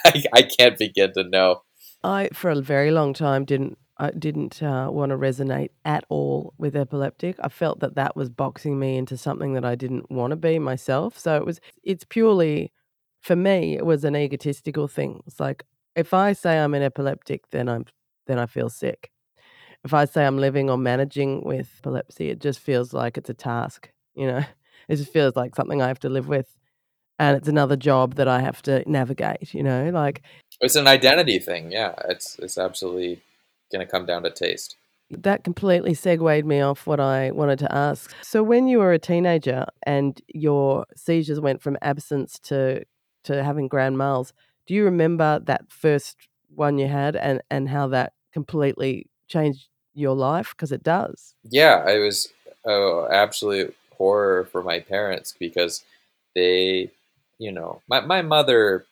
I 0.04 0.24
I 0.32 0.42
can't 0.42 0.78
begin 0.78 1.12
to 1.12 1.24
know. 1.24 1.62
I 2.02 2.30
for 2.32 2.50
a 2.50 2.60
very 2.60 2.90
long 2.90 3.12
time 3.12 3.44
didn't 3.44 3.78
I 4.02 4.10
didn't 4.10 4.60
uh, 4.60 4.88
want 4.90 5.10
to 5.10 5.16
resonate 5.16 5.70
at 5.84 6.04
all 6.08 6.54
with 6.58 6.74
epileptic. 6.74 7.36
I 7.40 7.48
felt 7.48 7.78
that 7.80 7.94
that 7.94 8.16
was 8.16 8.30
boxing 8.30 8.76
me 8.76 8.96
into 8.96 9.16
something 9.16 9.52
that 9.52 9.64
I 9.64 9.76
didn't 9.76 10.10
want 10.10 10.32
to 10.32 10.36
be 10.36 10.58
myself. 10.58 11.16
So 11.16 11.36
it 11.36 11.46
was, 11.46 11.60
it's 11.84 12.02
purely, 12.02 12.72
for 13.20 13.36
me, 13.36 13.76
it 13.76 13.86
was 13.86 14.02
an 14.02 14.16
egotistical 14.16 14.88
thing. 14.88 15.22
It's 15.28 15.38
like, 15.38 15.62
if 15.94 16.12
I 16.12 16.32
say 16.32 16.58
I'm 16.58 16.74
an 16.74 16.82
epileptic, 16.82 17.48
then 17.50 17.68
I'm, 17.68 17.84
then 18.26 18.40
I 18.40 18.46
feel 18.46 18.68
sick. 18.68 19.12
If 19.84 19.94
I 19.94 20.06
say 20.06 20.26
I'm 20.26 20.38
living 20.38 20.68
or 20.68 20.76
managing 20.76 21.44
with 21.44 21.70
epilepsy, 21.78 22.28
it 22.28 22.40
just 22.40 22.58
feels 22.58 22.92
like 22.92 23.16
it's 23.16 23.30
a 23.30 23.34
task, 23.34 23.88
you 24.14 24.26
know? 24.26 24.44
It 24.88 24.96
just 24.96 25.12
feels 25.12 25.36
like 25.36 25.54
something 25.54 25.80
I 25.80 25.86
have 25.86 26.00
to 26.00 26.08
live 26.08 26.26
with. 26.26 26.58
And 27.20 27.36
it's 27.36 27.46
another 27.46 27.76
job 27.76 28.16
that 28.16 28.26
I 28.26 28.40
have 28.40 28.62
to 28.62 28.82
navigate, 28.90 29.54
you 29.54 29.62
know? 29.62 29.90
Like, 29.90 30.22
it's 30.60 30.74
an 30.74 30.88
identity 30.88 31.38
thing. 31.38 31.70
Yeah. 31.70 31.94
It's, 32.08 32.36
it's 32.40 32.58
absolutely 32.58 33.22
going 33.72 33.84
to 33.84 33.90
come 33.90 34.06
down 34.06 34.22
to 34.22 34.30
taste. 34.30 34.76
That 35.10 35.44
completely 35.44 35.94
segued 35.94 36.46
me 36.46 36.60
off 36.60 36.86
what 36.86 37.00
I 37.00 37.32
wanted 37.32 37.58
to 37.60 37.74
ask. 37.74 38.14
So, 38.22 38.42
when 38.42 38.66
you 38.66 38.78
were 38.78 38.92
a 38.92 38.98
teenager 38.98 39.66
and 39.84 40.20
your 40.28 40.86
seizures 40.96 41.40
went 41.40 41.60
from 41.62 41.76
absence 41.82 42.38
to 42.44 42.84
to 43.24 43.44
having 43.44 43.68
grand 43.68 43.96
mals, 43.96 44.32
do 44.66 44.74
you 44.74 44.84
remember 44.84 45.38
that 45.40 45.70
first 45.70 46.16
one 46.54 46.78
you 46.78 46.88
had 46.88 47.16
and 47.16 47.42
and 47.50 47.68
how 47.68 47.88
that 47.88 48.14
completely 48.32 49.06
changed 49.28 49.68
your 49.92 50.14
life? 50.14 50.54
Because 50.56 50.72
it 50.72 50.82
does. 50.82 51.34
Yeah, 51.44 51.86
it 51.90 51.98
was 51.98 52.28
oh, 52.64 53.06
absolute 53.10 53.76
horror 53.98 54.44
for 54.46 54.62
my 54.62 54.80
parents 54.80 55.34
because 55.38 55.84
they, 56.34 56.90
you 57.38 57.52
know, 57.52 57.82
my 57.86 58.00
my 58.00 58.22
mother 58.22 58.86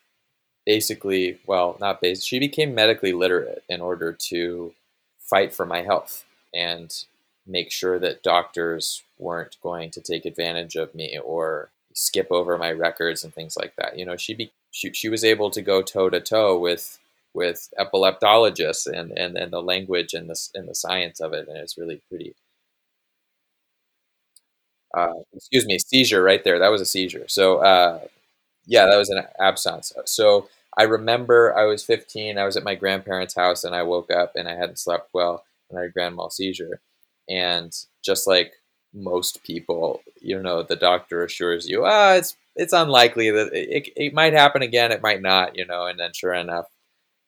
basically, 0.74 1.38
well, 1.46 1.76
not 1.80 2.00
basically, 2.00 2.26
she 2.26 2.38
became 2.38 2.74
medically 2.74 3.12
literate 3.12 3.62
in 3.68 3.80
order 3.80 4.12
to 4.30 4.72
fight 5.18 5.52
for 5.54 5.66
my 5.66 5.82
health 5.82 6.24
and 6.54 7.04
make 7.46 7.70
sure 7.72 7.98
that 7.98 8.22
doctors 8.22 9.02
weren't 9.18 9.56
going 9.62 9.90
to 9.90 10.00
take 10.00 10.24
advantage 10.24 10.76
of 10.76 10.94
me 10.94 11.18
or 11.18 11.70
skip 11.92 12.28
over 12.30 12.56
my 12.56 12.70
records 12.70 13.24
and 13.24 13.34
things 13.34 13.56
like 13.56 13.74
that. 13.76 13.98
You 13.98 14.04
know, 14.06 14.16
she 14.16 14.34
be, 14.34 14.52
she, 14.70 14.92
she 14.92 15.08
was 15.08 15.24
able 15.24 15.50
to 15.50 15.62
go 15.62 15.82
toe 15.82 16.10
to 16.10 16.20
toe 16.20 16.58
with 16.58 16.98
with 17.34 17.68
epileptologists 17.78 18.86
and, 18.86 19.12
and, 19.12 19.36
and 19.36 19.52
the 19.52 19.62
language 19.62 20.14
and 20.14 20.28
the 20.30 20.48
and 20.54 20.68
the 20.68 20.74
science 20.74 21.20
of 21.20 21.32
it, 21.32 21.48
and 21.48 21.56
it's 21.58 21.78
really 21.78 22.00
pretty. 22.08 22.34
Uh, 24.96 25.12
excuse 25.34 25.66
me, 25.66 25.78
seizure 25.78 26.22
right 26.22 26.42
there. 26.42 26.58
That 26.58 26.70
was 26.70 26.80
a 26.80 26.86
seizure. 26.86 27.26
So 27.28 27.58
uh, 27.58 28.00
yeah, 28.66 28.86
that 28.86 28.96
was 28.98 29.10
an 29.10 29.24
absence. 29.40 29.92
So 30.06 30.48
I 30.78 30.84
remember 30.84 31.56
I 31.56 31.64
was 31.64 31.84
15. 31.84 32.38
I 32.38 32.44
was 32.44 32.56
at 32.56 32.64
my 32.64 32.74
grandparents' 32.74 33.34
house 33.34 33.64
and 33.64 33.74
I 33.74 33.82
woke 33.82 34.10
up 34.10 34.32
and 34.36 34.48
I 34.48 34.54
hadn't 34.56 34.78
slept 34.78 35.10
well 35.12 35.44
and 35.68 35.78
I 35.78 35.82
had 35.82 35.92
grand 35.92 36.16
mal 36.16 36.30
seizure. 36.30 36.80
And 37.28 37.72
just 38.04 38.26
like 38.26 38.52
most 38.92 39.42
people, 39.44 40.00
you 40.20 40.42
know, 40.42 40.62
the 40.62 40.76
doctor 40.76 41.24
assures 41.24 41.68
you, 41.68 41.84
ah, 41.84 42.14
it's 42.14 42.36
it's 42.56 42.72
unlikely 42.72 43.30
that 43.30 43.52
it, 43.52 43.88
it 43.96 44.14
might 44.14 44.32
happen 44.32 44.62
again. 44.62 44.92
It 44.92 45.02
might 45.02 45.22
not, 45.22 45.56
you 45.56 45.64
know. 45.66 45.86
And 45.86 45.98
then 45.98 46.12
sure 46.12 46.34
enough, 46.34 46.66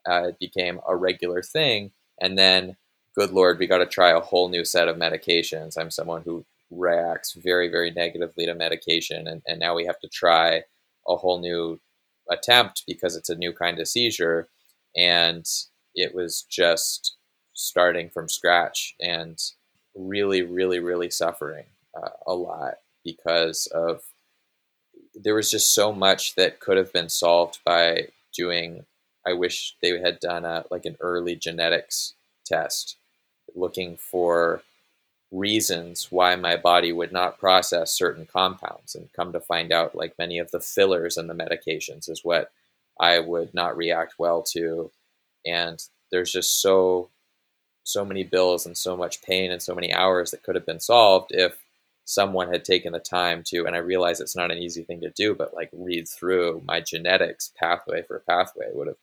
uh, 0.09 0.29
it 0.29 0.39
became 0.39 0.81
a 0.89 0.97
regular 0.97 1.43
thing. 1.43 1.93
And 2.21 2.37
then, 2.37 2.77
good 3.17 3.31
lord, 3.31 3.59
we 3.59 3.67
got 3.67 3.79
to 3.79 3.87
try 3.87 4.11
a 4.11 4.21
whole 4.21 4.49
new 4.49 4.65
set 4.65 4.89
of 4.89 4.97
medications. 4.97 5.79
I'm 5.79 5.91
someone 5.91 6.23
who 6.23 6.45
reacts 6.71 7.35
very, 7.35 7.69
very 7.69 7.91
negatively 7.91 8.47
to 8.47 8.55
medication, 8.55 9.27
and, 9.29 9.43
and 9.47 9.61
now 9.61 9.75
we 9.75 9.85
have 9.87 10.01
to 10.01 10.09
try 10.09 10.65
a 11.09 11.17
whole 11.17 11.41
new 11.41 11.81
attempt 12.31 12.85
because 12.87 13.17
it's 13.17 13.31
a 13.31 13.37
new 13.37 13.53
kind 13.53 13.79
of 13.79 13.89
seizure. 13.89 14.49
And 14.97 15.47
it 15.95 16.15
was 16.15 16.45
just 16.49 17.17
starting 17.55 18.11
from 18.11 18.29
scratch 18.29 18.95
and 19.01 19.39
really, 19.95 20.43
really, 20.43 20.79
really 20.79 21.11
suffering 21.11 21.67
uh, 21.97 22.11
a 22.27 22.35
lot 22.35 22.75
because 23.05 23.67
of 23.75 24.03
there 25.15 25.35
was 25.35 25.51
just 25.51 25.75
so 25.75 25.93
much 25.93 26.35
that 26.37 26.61
could 26.61 26.77
have 26.77 26.93
been 26.93 27.09
solved 27.09 27.59
by 27.65 28.09
doing. 28.35 28.87
I 29.27 29.35
wish 29.35 29.77
they 29.83 30.01
had 30.01 30.19
done 30.21 30.45
a 30.45 30.65
like 30.71 30.85
an 30.85 30.97
early 31.01 31.37
genetics 31.37 32.15
test, 32.47 32.97
looking 33.55 33.97
for 33.97 34.63
reasons 35.33 36.09
why 36.11 36.37
my 36.37 36.57
body 36.57 36.93
would 36.93 37.13
not 37.13 37.39
process 37.39 37.93
certain 37.93 38.27
compounds 38.27 38.95
and 38.95 39.13
come 39.15 39.33
to 39.33 39.41
find 39.41 39.73
out 39.73 39.95
like 39.95 40.19
many 40.19 40.39
of 40.39 40.51
the 40.51 40.61
fillers 40.61 41.17
and 41.17 41.29
the 41.29 41.35
medications 41.35 42.09
is 42.09 42.23
what 42.23 42.53
I 43.01 43.19
would 43.19 43.55
not 43.55 43.77
react 43.77 44.15
well 44.19 44.43
to 44.53 44.91
and 45.47 45.83
there's 46.11 46.33
just 46.33 46.61
so 46.61 47.09
so 47.85 48.05
many 48.05 48.25
bills 48.25 48.67
and 48.67 48.77
so 48.77 48.97
much 48.97 49.23
pain 49.23 49.51
and 49.51 49.63
so 49.63 49.75
many 49.75 49.93
hours 49.93 50.31
that 50.31 50.43
could 50.43 50.55
have 50.55 50.67
been 50.67 50.81
solved 50.81 51.33
if 51.33 51.57
someone 52.05 52.53
had 52.53 52.65
taken 52.65 52.93
the 52.93 53.01
time 53.01 53.43
to 53.47 53.65
and 53.67 53.75
I 53.75 53.79
realize 53.79 54.21
it's 54.21 54.37
not 54.37 54.53
an 54.53 54.59
easy 54.59 54.83
thing 54.83 55.01
to 55.01 55.11
do 55.11 55.35
but 55.35 55.55
like 55.55 55.71
read 55.73 56.07
through 56.09 56.63
my 56.67 56.81
genetics 56.81 57.53
pathway 57.59 58.03
for 58.03 58.23
pathway 58.29 58.67
would 58.75 58.89
have 58.89 58.97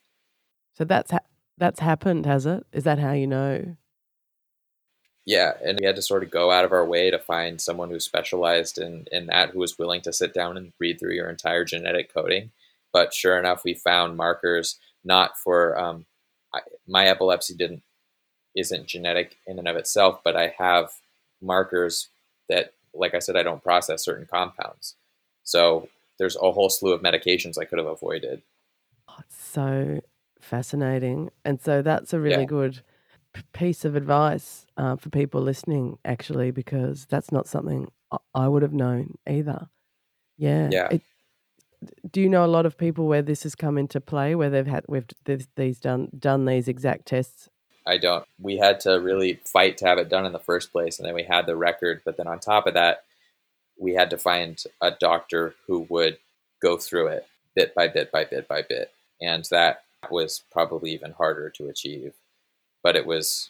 So 0.74 0.86
that's 0.86 1.12
ha- 1.12 1.20
that's 1.58 1.82
happened, 1.82 2.26
has 2.26 2.46
it? 2.46 2.66
Is 2.72 2.86
that 2.86 3.00
how 3.00 3.12
you 3.12 3.28
know? 3.28 3.76
Yeah, 5.26 5.54
and 5.64 5.80
we 5.80 5.86
had 5.86 5.96
to 5.96 6.02
sort 6.02 6.24
of 6.24 6.32
go 6.32 6.52
out 6.52 6.66
of 6.66 6.72
our 6.72 6.86
way 6.86 7.12
to 7.12 7.20
find 7.20 7.62
someone 7.62 7.90
who 7.92 8.00
specialized 8.00 8.78
in, 8.80 9.08
in 9.12 9.28
that, 9.28 9.52
who 9.52 9.60
was 9.60 9.78
willing 9.78 10.02
to 10.02 10.14
sit 10.14 10.34
down 10.34 10.58
and 10.58 10.74
read 10.80 11.00
through 11.00 11.14
your 11.14 11.30
entire 11.30 11.66
genetic 11.66 12.14
coding. 12.14 12.52
But 12.92 13.14
sure 13.14 13.38
enough, 13.38 13.64
we 13.64 13.74
found 13.76 14.18
markers 14.18 14.80
not 15.04 15.38
for 15.38 15.80
um, 15.80 16.06
I, 16.54 16.62
my 16.88 17.06
epilepsy 17.06 17.56
didn't 17.56 17.84
isn't 18.56 18.88
genetic 18.88 19.38
in 19.48 19.60
and 19.60 19.68
of 19.68 19.76
itself, 19.76 20.22
but 20.24 20.36
I 20.36 20.54
have 20.58 20.92
markers 21.42 22.10
that, 22.50 22.74
like 22.94 23.14
I 23.14 23.20
said, 23.20 23.36
I 23.38 23.44
don't 23.44 23.64
process 23.64 24.04
certain 24.04 24.28
compounds. 24.32 24.96
So 25.44 25.90
there's 26.18 26.36
a 26.36 26.52
whole 26.52 26.70
slew 26.70 26.94
of 26.94 27.02
medications 27.02 27.58
I 27.60 27.66
could 27.66 27.80
have 27.80 27.88
avoided. 27.88 28.42
Oh, 29.08 29.22
so 29.30 30.02
fascinating, 30.40 31.32
and 31.44 31.60
so 31.62 31.82
that's 31.82 32.14
a 32.14 32.20
really 32.20 32.46
Yeah. 32.46 32.46
good 32.46 32.82
piece 33.54 33.86
of 33.86 33.96
advice 33.96 34.66
uh, 34.78 34.96
for 34.96 35.10
people 35.10 35.42
listening, 35.42 35.98
actually, 36.06 36.52
because 36.52 37.06
that's 37.06 37.32
not 37.32 37.48
something 37.48 37.92
I, 38.34 38.48
would 38.48 38.64
have 38.64 38.74
known 38.74 39.16
either. 39.28 39.68
Yeah. 40.38 40.70
Yeah. 40.72 40.88
It, 40.92 41.02
do 42.12 42.22
you 42.22 42.30
know 42.30 42.44
a 42.44 42.48
lot 42.48 42.66
of 42.66 42.78
people 42.78 43.08
where 43.08 43.22
this 43.22 43.44
has 43.44 43.56
come 43.56 43.78
into 43.78 44.02
play, 44.02 44.36
where 44.36 44.50
they've 44.50 44.68
had 44.68 44.86
we've 44.88 45.06
this, 45.26 45.48
these 45.56 45.80
done 45.80 46.10
done 46.18 46.46
these 46.46 46.68
exact 46.68 47.06
tests? 47.06 47.50
I 47.86 47.98
don't. 47.98 48.26
We 48.38 48.58
had 48.58 48.82
to 48.82 49.00
really 49.00 49.40
fight 49.46 49.78
to 49.78 49.88
have 49.88 49.98
it 49.98 50.10
done 50.10 50.26
in 50.26 50.34
the 50.34 50.40
first 50.40 50.72
place, 50.72 51.00
and 51.00 51.08
then 51.08 51.16
we 51.16 51.24
had 51.24 51.46
the 51.46 51.56
record. 51.56 52.02
But 52.04 52.18
then 52.18 52.28
on 52.28 52.40
top 52.40 52.68
of 52.68 52.74
that, 52.74 53.04
we 53.78 53.94
had 53.94 54.10
to 54.10 54.18
find 54.18 54.62
a 54.82 54.92
doctor 54.92 55.56
who 55.68 55.88
would 55.90 56.18
go 56.62 56.78
through 56.78 57.08
it 57.08 57.28
bit 57.56 57.74
by 57.74 57.88
bit 57.88 58.12
by 58.12 58.26
bit 58.26 58.48
by 58.48 58.62
bit, 58.62 58.92
and 59.22 59.46
that 59.52 59.84
was 60.12 60.44
probably 60.52 60.92
even 60.92 61.12
harder 61.12 61.50
to 61.52 61.70
achieve. 61.70 62.14
But 62.84 62.96
it 62.96 63.06
was 63.06 63.50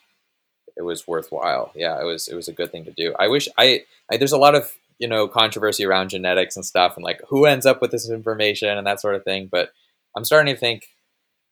it 0.75 0.83
was 0.83 1.07
worthwhile. 1.07 1.71
Yeah, 1.75 1.99
it 1.99 2.05
was 2.05 2.27
it 2.27 2.35
was 2.35 2.47
a 2.47 2.53
good 2.53 2.71
thing 2.71 2.85
to 2.85 2.91
do. 2.91 3.13
I 3.19 3.27
wish 3.27 3.47
I, 3.57 3.85
I 4.11 4.17
there's 4.17 4.31
a 4.31 4.37
lot 4.37 4.55
of 4.55 4.71
you 4.97 5.07
know 5.07 5.27
controversy 5.27 5.85
around 5.85 6.09
genetics 6.09 6.55
and 6.55 6.65
stuff, 6.65 6.95
and 6.95 7.03
like 7.03 7.21
who 7.29 7.45
ends 7.45 7.65
up 7.65 7.81
with 7.81 7.91
this 7.91 8.09
information 8.09 8.77
and 8.77 8.87
that 8.87 9.01
sort 9.01 9.15
of 9.15 9.23
thing. 9.23 9.49
But 9.51 9.71
I'm 10.15 10.25
starting 10.25 10.53
to 10.53 10.59
think, 10.59 10.87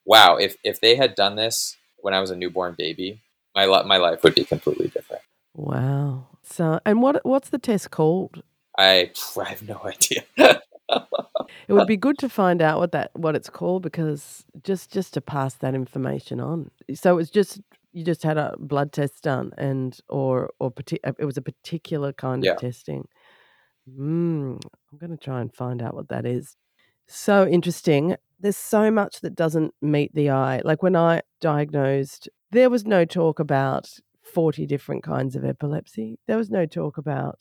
wow, 0.05 0.37
if 0.37 0.57
if 0.63 0.79
they 0.79 0.95
had 0.95 1.15
done 1.15 1.35
this 1.35 1.77
when 1.97 2.13
I 2.13 2.19
was 2.19 2.31
a 2.31 2.35
newborn 2.35 2.75
baby, 2.77 3.21
my 3.55 3.65
my 3.83 3.97
life 3.97 4.23
would 4.23 4.35
be 4.35 4.45
completely 4.45 4.87
different. 4.87 5.21
Wow. 5.53 6.27
So, 6.43 6.79
and 6.85 7.01
what 7.01 7.25
what's 7.25 7.49
the 7.49 7.57
test 7.57 7.91
called? 7.91 8.43
I, 8.77 9.11
I 9.39 9.43
have 9.49 9.67
no 9.67 9.81
idea. 9.85 10.23
It 11.67 11.73
would 11.73 11.87
be 11.87 11.97
good 11.97 12.17
to 12.19 12.29
find 12.29 12.61
out 12.61 12.79
what 12.79 12.91
that 12.91 13.11
what 13.13 13.35
it's 13.35 13.49
called 13.49 13.83
because 13.83 14.45
just 14.63 14.91
just 14.91 15.13
to 15.13 15.21
pass 15.21 15.55
that 15.55 15.75
information 15.75 16.39
on. 16.39 16.71
So 16.93 17.11
it 17.13 17.15
was 17.15 17.29
just 17.29 17.61
you 17.93 18.03
just 18.03 18.23
had 18.23 18.37
a 18.37 18.55
blood 18.59 18.91
test 18.91 19.23
done 19.23 19.51
and 19.57 19.97
or 20.09 20.51
or 20.59 20.73
it 20.91 21.25
was 21.25 21.37
a 21.37 21.41
particular 21.41 22.11
kind 22.13 22.43
Yeah. 22.43 22.53
of 22.53 22.59
testing. 22.59 23.07
Mm, 23.89 24.59
I'm 24.91 24.97
going 24.97 25.11
to 25.11 25.17
try 25.17 25.41
and 25.41 25.53
find 25.53 25.81
out 25.81 25.95
what 25.95 26.09
that 26.09 26.25
is. 26.25 26.55
So 27.07 27.47
interesting. 27.47 28.15
There's 28.39 28.57
so 28.57 28.91
much 28.91 29.21
that 29.21 29.35
doesn't 29.35 29.73
meet 29.81 30.13
the 30.13 30.29
eye. 30.29 30.61
Like 30.63 30.83
when 30.83 30.95
I 30.95 31.21
diagnosed, 31.41 32.29
there 32.51 32.69
was 32.69 32.85
no 32.85 33.05
talk 33.05 33.39
about 33.39 33.89
40 34.21 34.65
different 34.65 35.03
kinds 35.03 35.35
of 35.35 35.45
epilepsy. 35.45 36.19
There 36.27 36.37
was 36.37 36.49
no 36.49 36.65
talk 36.65 36.97
about 36.97 37.39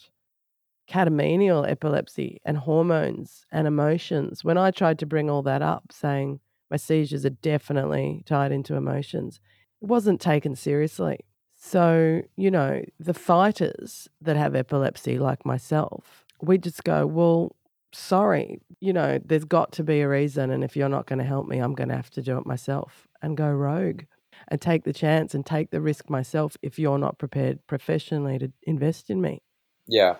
catamenial 0.90 1.68
epilepsy 1.68 2.40
and 2.44 2.58
hormones 2.58 3.44
and 3.50 3.66
emotions. 3.66 4.44
When 4.44 4.58
I 4.58 4.70
tried 4.70 4.98
to 5.00 5.06
bring 5.06 5.28
all 5.28 5.42
that 5.42 5.62
up, 5.62 5.92
saying 5.92 6.40
my 6.70 6.76
seizures 6.76 7.24
are 7.24 7.30
definitely 7.30 8.22
tied 8.26 8.52
into 8.52 8.74
emotions, 8.74 9.40
it 9.82 9.88
wasn't 9.88 10.20
taken 10.20 10.54
seriously. 10.54 11.20
So, 11.54 12.22
you 12.36 12.50
know, 12.50 12.82
the 13.00 13.14
fighters 13.14 14.08
that 14.20 14.36
have 14.36 14.54
epilepsy, 14.54 15.18
like 15.18 15.44
myself, 15.44 16.24
we 16.42 16.58
just 16.58 16.84
go, 16.84 17.06
well, 17.06 17.56
sorry, 17.92 18.60
you 18.80 18.92
know, 18.92 19.18
there's 19.24 19.44
got 19.44 19.72
to 19.72 19.82
be 19.82 20.00
a 20.02 20.08
reason. 20.08 20.50
And 20.50 20.62
if 20.62 20.76
you're 20.76 20.88
not 20.88 21.06
going 21.06 21.18
to 21.18 21.24
help 21.24 21.48
me, 21.48 21.58
I'm 21.58 21.74
going 21.74 21.88
to 21.88 21.96
have 21.96 22.10
to 22.10 22.22
do 22.22 22.38
it 22.38 22.46
myself 22.46 23.08
and 23.22 23.36
go 23.36 23.50
rogue 23.50 24.02
and 24.48 24.60
take 24.60 24.84
the 24.84 24.92
chance 24.92 25.34
and 25.34 25.44
take 25.46 25.70
the 25.70 25.80
risk 25.80 26.10
myself 26.10 26.56
if 26.62 26.78
you're 26.78 26.98
not 26.98 27.18
prepared 27.18 27.66
professionally 27.66 28.38
to 28.38 28.52
invest 28.64 29.10
in 29.10 29.20
me. 29.20 29.42
yeah, 29.88 30.16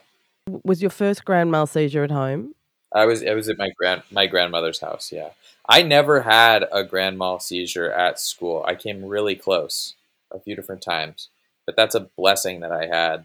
Was 0.49 0.81
your 0.81 0.91
first 0.91 1.25
grand 1.25 1.51
mal 1.51 1.67
seizure 1.67 2.05
at 2.05 2.11
home? 2.11 2.55
I 2.95 3.05
was 3.05 3.25
I 3.25 3.35
was 3.35 3.49
at 3.49 3.59
my 3.59 3.71
grand 3.71 4.03
my 4.11 4.27
grandmother's 4.27 4.81
house. 4.81 5.11
Yeah, 5.13 5.31
I 5.69 5.83
never 5.83 6.23
had 6.23 6.65
a 6.73 6.85
grand 6.85 7.19
mal 7.19 7.41
seizure 7.41 7.91
at 7.91 8.21
school. 8.21 8.65
I 8.67 8.75
came 8.75 9.05
really 9.05 9.35
close 9.35 9.95
a 10.33 10.39
few 10.39 10.55
different 10.55 10.83
times, 10.83 11.29
but 11.67 11.77
that's 11.77 11.95
a 11.95 12.09
blessing 12.17 12.61
that 12.61 12.73
I 12.73 12.87
had. 12.87 13.25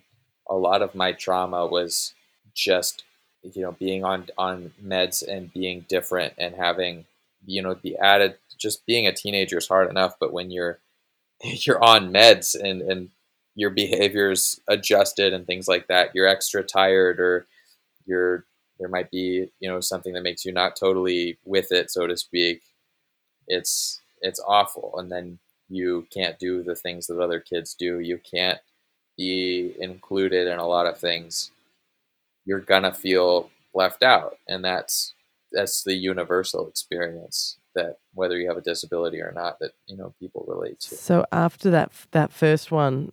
A 0.49 0.55
lot 0.55 0.81
of 0.81 0.95
my 0.95 1.11
trauma 1.11 1.67
was 1.67 2.13
just 2.53 3.03
you 3.43 3.61
know 3.61 3.73
being 3.73 4.03
on 4.03 4.27
on 4.37 4.73
meds 4.83 5.25
and 5.25 5.53
being 5.53 5.85
different 5.87 6.33
and 6.37 6.55
having 6.55 7.05
you 7.45 7.61
know 7.61 7.75
the 7.75 7.97
added 7.97 8.37
just 8.57 8.85
being 8.85 9.07
a 9.07 9.13
teenager 9.13 9.57
is 9.57 9.67
hard 9.67 9.89
enough, 9.89 10.15
but 10.19 10.33
when 10.33 10.49
you're 10.49 10.79
you're 11.43 11.83
on 11.83 12.11
meds 12.11 12.59
and 12.59 12.81
and 12.81 13.09
your 13.55 13.69
behaviors 13.69 14.59
adjusted 14.67 15.33
and 15.33 15.45
things 15.45 15.67
like 15.67 15.87
that, 15.87 16.11
you're 16.13 16.27
extra 16.27 16.63
tired 16.63 17.19
or 17.19 17.45
you're 18.05 18.45
there 18.79 18.89
might 18.89 19.11
be 19.11 19.47
you 19.59 19.69
know 19.69 19.79
something 19.79 20.13
that 20.13 20.23
makes 20.23 20.43
you 20.43 20.51
not 20.51 20.75
totally 20.75 21.37
with 21.45 21.71
it 21.71 21.91
so 21.91 22.07
to 22.07 22.17
speak 22.17 22.63
it's 23.47 24.01
it's 24.21 24.39
awful. 24.47 24.97
And 24.97 25.11
then 25.11 25.39
you 25.69 26.07
can't 26.13 26.39
do 26.39 26.63
the 26.63 26.75
things 26.75 27.07
that 27.07 27.19
other 27.19 27.39
kids 27.39 27.73
do. 27.73 27.99
You 27.99 28.19
can't 28.19 28.59
be 29.17 29.73
included 29.79 30.47
in 30.47 30.59
a 30.59 30.67
lot 30.67 30.85
of 30.85 30.97
things. 30.97 31.51
You're 32.45 32.59
gonna 32.59 32.93
feel 32.93 33.49
left 33.73 34.03
out. 34.03 34.37
And 34.47 34.63
that's 34.63 35.13
that's 35.51 35.83
the 35.83 35.93
universal 35.93 36.67
experience 36.67 37.57
that 37.75 37.97
whether 38.13 38.37
you 38.37 38.47
have 38.47 38.57
a 38.57 38.61
disability 38.61 39.21
or 39.21 39.31
not 39.35 39.59
that 39.59 39.71
you 39.87 39.97
know 39.97 40.13
people 40.19 40.45
relate 40.47 40.79
to. 40.81 40.95
So 40.95 41.25
after 41.31 41.69
that 41.71 41.91
that 42.11 42.31
first 42.31 42.71
one, 42.71 43.11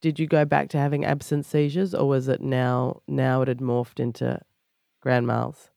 did 0.00 0.18
you 0.18 0.26
go 0.26 0.44
back 0.44 0.68
to 0.70 0.78
having 0.78 1.04
absent 1.04 1.46
seizures, 1.46 1.94
or 1.94 2.08
was 2.08 2.28
it 2.28 2.40
now 2.40 3.02
now 3.06 3.42
it 3.42 3.48
had 3.48 3.58
morphed 3.58 4.00
into 4.00 4.40
grand 5.00 5.26
mals? 5.26 5.68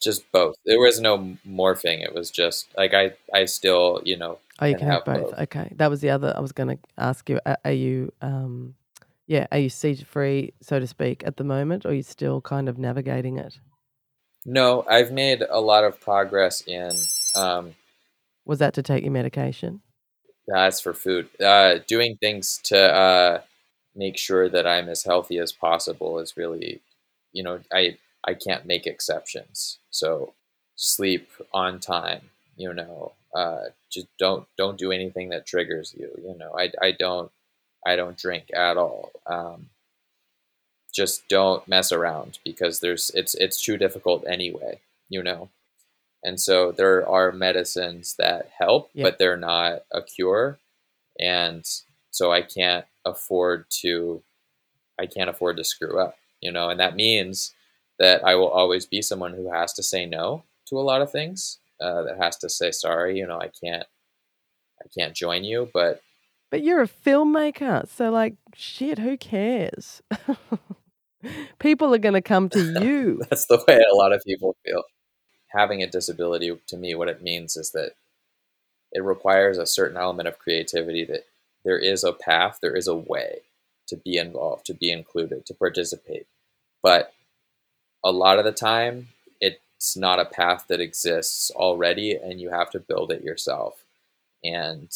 Just 0.00 0.30
both. 0.30 0.54
There 0.64 0.78
was 0.78 1.00
no 1.00 1.36
morphing. 1.46 2.04
It 2.04 2.14
was 2.14 2.30
just 2.30 2.68
like 2.76 2.94
I 2.94 3.12
I 3.32 3.46
still 3.46 4.00
you 4.04 4.16
know. 4.16 4.38
Oh, 4.60 4.66
you 4.66 4.76
can 4.76 4.88
have 4.88 5.04
both. 5.04 5.30
both. 5.30 5.38
Okay, 5.40 5.72
that 5.76 5.88
was 5.88 6.00
the 6.00 6.10
other. 6.10 6.34
I 6.36 6.40
was 6.40 6.52
going 6.52 6.76
to 6.76 6.78
ask 6.96 7.28
you. 7.30 7.38
Are, 7.46 7.58
are 7.64 7.72
you, 7.72 8.12
um, 8.20 8.74
yeah, 9.28 9.46
are 9.52 9.58
you 9.58 9.68
seizure 9.68 10.04
free, 10.04 10.52
so 10.60 10.80
to 10.80 10.86
speak, 10.88 11.22
at 11.24 11.36
the 11.36 11.44
moment, 11.44 11.86
or 11.86 11.90
are 11.90 11.94
you 11.94 12.02
still 12.02 12.40
kind 12.40 12.68
of 12.68 12.76
navigating 12.76 13.38
it? 13.38 13.60
No, 14.44 14.84
I've 14.88 15.12
made 15.12 15.42
a 15.48 15.60
lot 15.60 15.84
of 15.84 16.00
progress 16.00 16.62
in. 16.62 16.90
Um, 17.36 17.74
Was 18.46 18.58
that 18.58 18.74
to 18.74 18.82
take 18.82 19.04
your 19.04 19.12
medication? 19.12 19.80
That's 20.48 20.80
for 20.80 20.94
food. 20.94 21.28
Uh, 21.40 21.80
doing 21.88 22.16
things 22.18 22.60
to 22.64 22.78
uh, 22.78 23.42
make 23.96 24.18
sure 24.18 24.48
that 24.48 24.66
I'm 24.66 24.88
as 24.88 25.04
healthy 25.04 25.38
as 25.38 25.52
possible 25.52 26.18
is 26.20 26.36
really, 26.36 26.80
you 27.32 27.42
know, 27.44 27.60
I 27.72 27.98
I 28.26 28.34
can't 28.34 28.66
make 28.66 28.86
exceptions. 28.86 29.78
So 29.90 30.34
sleep 30.76 31.30
on 31.54 31.80
time. 31.80 32.30
You 32.56 32.74
know, 32.74 33.12
uh, 33.34 33.66
just 33.90 34.08
don't 34.18 34.46
don't 34.58 34.78
do 34.78 34.92
anything 34.92 35.30
that 35.30 35.46
triggers 35.46 35.94
you. 35.98 36.10
You 36.18 36.36
know, 36.38 36.54
I 36.58 36.72
I 36.82 36.92
don't 36.92 37.30
I 37.86 37.96
don't 37.96 38.18
drink 38.18 38.46
at 38.54 38.76
all. 38.78 39.12
Um, 39.26 39.70
just 40.92 41.28
don't 41.28 41.66
mess 41.68 41.92
around 41.92 42.38
because 42.44 42.80
there's 42.80 43.10
it's 43.14 43.34
it's 43.34 43.62
too 43.62 43.76
difficult 43.76 44.24
anyway. 44.26 44.80
You 45.08 45.22
know. 45.22 45.48
And 46.24 46.40
so 46.40 46.72
there 46.72 47.08
are 47.08 47.30
medicines 47.32 48.16
that 48.18 48.50
help, 48.58 48.90
Yeah. 48.94 49.04
but 49.04 49.18
they're 49.18 49.36
not 49.36 49.84
a 49.92 50.02
cure. 50.02 50.58
And 51.20 51.64
so 52.10 52.32
I 52.32 52.42
can't 52.42 52.84
afford 53.04 53.66
to 53.82 54.22
I 55.00 55.06
can't 55.06 55.30
afford 55.30 55.56
to 55.58 55.64
screw 55.64 56.00
up, 56.00 56.16
you 56.40 56.50
know, 56.50 56.70
and 56.70 56.80
that 56.80 56.96
means 56.96 57.54
that 58.00 58.24
I 58.24 58.34
will 58.34 58.48
always 58.48 58.84
be 58.86 59.00
someone 59.00 59.32
who 59.32 59.52
has 59.52 59.72
to 59.74 59.82
say 59.82 60.06
no 60.06 60.42
to 60.66 60.78
a 60.78 60.82
lot 60.82 61.02
of 61.02 61.10
things. 61.12 61.58
Uh, 61.80 62.02
that 62.02 62.18
has 62.20 62.36
to 62.38 62.48
say 62.48 62.72
sorry, 62.72 63.16
you 63.18 63.26
know, 63.26 63.38
I 63.40 63.48
can't 63.62 63.86
I 64.82 64.86
can't 64.96 65.14
join 65.14 65.44
you, 65.44 65.70
but 65.72 66.02
But 66.50 66.62
you're 66.62 66.82
a 66.82 66.88
filmmaker, 66.88 67.88
so 67.88 68.10
like, 68.10 68.34
shit, 68.54 68.98
who 68.98 69.16
cares? 69.16 70.02
People 71.58 71.92
are 71.94 71.98
going 71.98 72.14
to 72.14 72.22
come 72.22 72.48
to 72.50 72.58
you. 72.82 73.22
that's 73.28 73.46
the 73.46 73.62
way 73.66 73.80
a 73.90 73.94
lot 73.94 74.12
of 74.12 74.22
people 74.24 74.56
feel. 74.64 74.82
Having 75.48 75.82
a 75.82 75.86
disability 75.86 76.58
to 76.66 76.76
me 76.76 76.94
what 76.94 77.08
it 77.08 77.22
means 77.22 77.56
is 77.56 77.70
that 77.70 77.92
it 78.92 79.02
requires 79.02 79.58
a 79.58 79.66
certain 79.66 79.96
element 79.96 80.28
of 80.28 80.38
creativity 80.38 81.04
that 81.04 81.26
there 81.64 81.78
is 81.78 82.04
a 82.04 82.12
path, 82.12 82.58
there 82.60 82.76
is 82.76 82.86
a 82.86 82.94
way 82.94 83.40
to 83.86 83.96
be 83.96 84.16
involved, 84.16 84.66
to 84.66 84.74
be 84.74 84.90
included, 84.90 85.46
to 85.46 85.54
participate. 85.54 86.26
But 86.82 87.12
a 88.04 88.12
lot 88.12 88.38
of 88.38 88.44
the 88.44 88.52
time, 88.52 89.08
it's 89.40 89.96
not 89.96 90.18
a 90.18 90.24
path 90.24 90.66
that 90.68 90.80
exists 90.80 91.50
already, 91.50 92.14
and 92.14 92.40
you 92.40 92.50
have 92.50 92.70
to 92.70 92.80
build 92.80 93.10
it 93.10 93.22
yourself. 93.22 93.84
And 94.44 94.90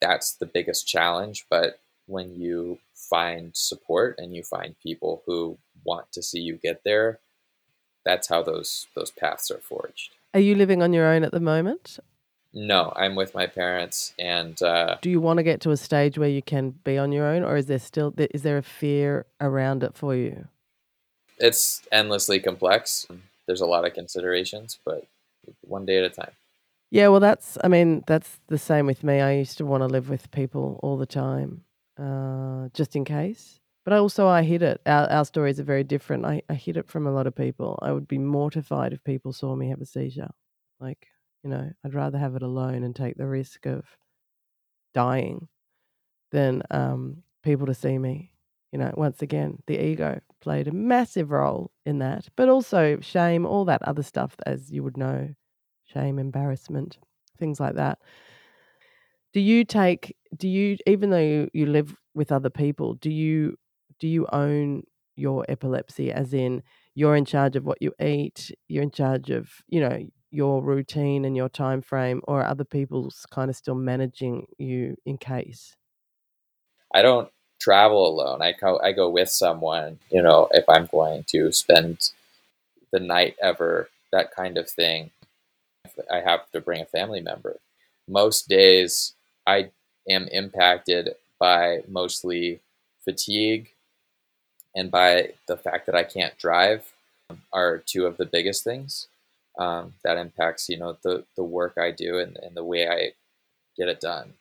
that's 0.00 0.32
the 0.34 0.46
biggest 0.46 0.86
challenge. 0.86 1.46
But 1.48 1.80
when 2.06 2.34
you 2.40 2.78
find 2.94 3.56
support 3.56 4.16
and 4.18 4.34
you 4.34 4.42
find 4.42 4.74
people 4.82 5.22
who 5.26 5.58
want 5.84 6.12
to 6.12 6.22
see 6.22 6.40
you 6.40 6.56
get 6.56 6.82
there, 6.84 7.18
that's 8.04 8.28
how 8.28 8.42
those 8.42 8.86
those 8.94 9.10
paths 9.10 9.50
are 9.50 9.58
forged. 9.58 10.14
Are 10.34 10.40
you 10.40 10.54
living 10.54 10.82
on 10.82 10.92
your 10.92 11.06
own 11.06 11.24
at 11.24 11.32
the 11.32 11.40
moment? 11.40 11.98
No, 12.52 12.92
I'm 12.96 13.14
with 13.14 13.32
my 13.32 13.46
parents, 13.46 14.12
and 14.18 14.60
uh, 14.60 14.96
Do 15.00 15.10
you 15.10 15.20
want 15.20 15.36
to 15.36 15.44
get 15.44 15.60
to 15.60 15.70
a 15.70 15.76
stage 15.76 16.18
where 16.18 16.28
you 16.28 16.42
can 16.42 16.70
be 16.70 16.98
on 16.98 17.12
your 17.12 17.26
own, 17.26 17.44
or 17.44 17.56
is 17.56 17.66
there 17.66 17.78
still 17.78 18.12
is 18.16 18.42
there 18.42 18.58
a 18.58 18.62
fear 18.62 19.26
around 19.40 19.82
it 19.84 19.94
for 19.94 20.14
you? 20.16 20.48
it's 21.40 21.82
endlessly 21.90 22.38
complex. 22.38 23.06
There's 23.46 23.60
a 23.60 23.66
lot 23.66 23.86
of 23.86 23.94
considerations, 23.94 24.78
but 24.84 25.06
one 25.62 25.86
day 25.86 25.98
at 25.98 26.04
a 26.04 26.10
time. 26.10 26.32
Yeah, 26.90 27.08
well, 27.08 27.20
that's, 27.20 27.56
I 27.64 27.68
mean, 27.68 28.04
that's 28.06 28.40
the 28.48 28.58
same 28.58 28.86
with 28.86 29.02
me. 29.04 29.20
I 29.20 29.32
used 29.32 29.58
to 29.58 29.66
want 29.66 29.82
to 29.82 29.86
live 29.86 30.10
with 30.10 30.30
people 30.30 30.78
all 30.82 30.96
the 30.96 31.06
time, 31.06 31.64
uh, 31.98 32.68
just 32.74 32.96
in 32.96 33.04
case. 33.04 33.59
But 33.84 33.94
also, 33.94 34.26
I 34.26 34.42
hid 34.42 34.62
it. 34.62 34.80
Our, 34.86 35.10
our 35.10 35.24
stories 35.24 35.58
are 35.58 35.64
very 35.64 35.84
different. 35.84 36.26
I, 36.26 36.42
I 36.48 36.54
hid 36.54 36.76
it 36.76 36.88
from 36.88 37.06
a 37.06 37.12
lot 37.12 37.26
of 37.26 37.34
people. 37.34 37.78
I 37.82 37.92
would 37.92 38.06
be 38.06 38.18
mortified 38.18 38.92
if 38.92 39.02
people 39.04 39.32
saw 39.32 39.56
me 39.56 39.70
have 39.70 39.80
a 39.80 39.86
seizure. 39.86 40.30
Like, 40.78 41.06
you 41.42 41.50
know, 41.50 41.70
I'd 41.84 41.94
rather 41.94 42.18
have 42.18 42.36
it 42.36 42.42
alone 42.42 42.84
and 42.84 42.94
take 42.94 43.16
the 43.16 43.26
risk 43.26 43.66
of 43.66 43.84
dying 44.92 45.48
than 46.30 46.62
um, 46.70 47.22
people 47.42 47.66
to 47.66 47.74
see 47.74 47.98
me. 47.98 48.32
You 48.72 48.78
know, 48.78 48.92
once 48.96 49.22
again, 49.22 49.62
the 49.66 49.82
ego 49.82 50.20
played 50.40 50.68
a 50.68 50.72
massive 50.72 51.30
role 51.30 51.72
in 51.84 51.98
that, 51.98 52.28
but 52.36 52.48
also 52.48 52.98
shame, 53.00 53.44
all 53.44 53.64
that 53.64 53.82
other 53.82 54.02
stuff, 54.02 54.36
as 54.46 54.70
you 54.70 54.84
would 54.84 54.96
know 54.96 55.34
shame, 55.86 56.18
embarrassment, 56.18 56.98
things 57.38 57.58
like 57.58 57.74
that. 57.74 57.98
Do 59.32 59.40
you 59.40 59.64
take, 59.64 60.16
do 60.36 60.48
you, 60.48 60.76
even 60.86 61.10
though 61.10 61.18
you, 61.18 61.50
you 61.52 61.66
live 61.66 61.96
with 62.14 62.30
other 62.30 62.50
people, 62.50 62.94
do 62.94 63.10
you, 63.10 63.56
do 64.00 64.08
you 64.08 64.26
own 64.32 64.82
your 65.16 65.44
epilepsy 65.48 66.10
as 66.10 66.32
in 66.34 66.62
you're 66.94 67.14
in 67.14 67.24
charge 67.24 67.54
of 67.54 67.64
what 67.64 67.80
you 67.80 67.92
eat, 68.00 68.50
you're 68.68 68.82
in 68.82 68.90
charge 68.90 69.30
of, 69.30 69.50
you 69.68 69.80
know, 69.80 70.06
your 70.30 70.62
routine 70.62 71.24
and 71.24 71.36
your 71.36 71.48
time 71.48 71.82
frame, 71.82 72.20
or 72.24 72.44
other 72.44 72.64
people's 72.64 73.26
kind 73.30 73.50
of 73.50 73.56
still 73.56 73.74
managing 73.74 74.46
you 74.58 74.96
in 75.04 75.18
case? 75.18 75.76
I 76.94 77.02
don't 77.02 77.28
travel 77.60 78.08
alone. 78.08 78.42
I 78.42 78.52
go 78.52 78.80
I 78.82 78.92
go 78.92 79.08
with 79.08 79.28
someone. 79.28 79.98
You 80.10 80.22
know, 80.22 80.48
if 80.52 80.64
I'm 80.68 80.86
going 80.86 81.24
to 81.28 81.52
spend 81.52 82.10
the 82.92 83.00
night 83.00 83.36
ever, 83.42 83.88
that 84.12 84.34
kind 84.34 84.58
of 84.58 84.68
thing. 84.68 85.10
I 86.12 86.20
have 86.20 86.50
to 86.52 86.60
bring 86.60 86.80
a 86.80 86.86
family 86.86 87.20
member. 87.20 87.58
Most 88.08 88.48
days, 88.48 89.14
I 89.46 89.70
am 90.08 90.28
impacted 90.28 91.10
by 91.38 91.80
mostly 91.88 92.60
fatigue 93.04 93.70
and 94.74 94.90
by 94.90 95.32
the 95.46 95.56
fact 95.56 95.86
that 95.86 95.94
I 95.94 96.04
can't 96.04 96.36
drive 96.38 96.92
are 97.52 97.78
two 97.78 98.06
of 98.06 98.16
the 98.16 98.26
biggest 98.26 98.64
things 98.64 99.06
um, 99.58 99.94
that 100.04 100.16
impacts 100.16 100.68
you 100.68 100.78
know 100.78 100.96
the 101.02 101.24
the 101.36 101.44
work 101.44 101.74
I 101.78 101.90
do 101.90 102.18
and, 102.18 102.36
and 102.36 102.56
the 102.56 102.64
way 102.64 102.88
I 102.88 103.12
get 103.76 103.88
it 103.88 104.00
done. 104.00 104.34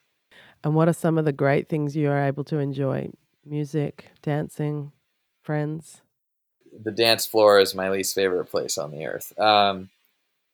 And 0.63 0.75
what 0.75 0.89
are 0.89 0.93
some 0.93 1.17
of 1.17 1.25
the 1.25 1.31
great 1.31 1.69
things 1.69 1.95
you 1.95 2.09
are 2.09 2.21
able 2.25 2.43
to 2.45 2.57
enjoy? 2.57 3.09
Music, 3.45 4.11
dancing, 4.21 4.91
friends? 5.41 6.01
The 6.83 6.91
dance 6.91 7.25
floor 7.25 7.59
is 7.59 7.73
my 7.73 7.89
least 7.89 8.13
favorite 8.13 8.45
place 8.45 8.77
on 8.77 8.91
the 8.91 9.05
earth. 9.05 9.37
Um, 9.39 9.89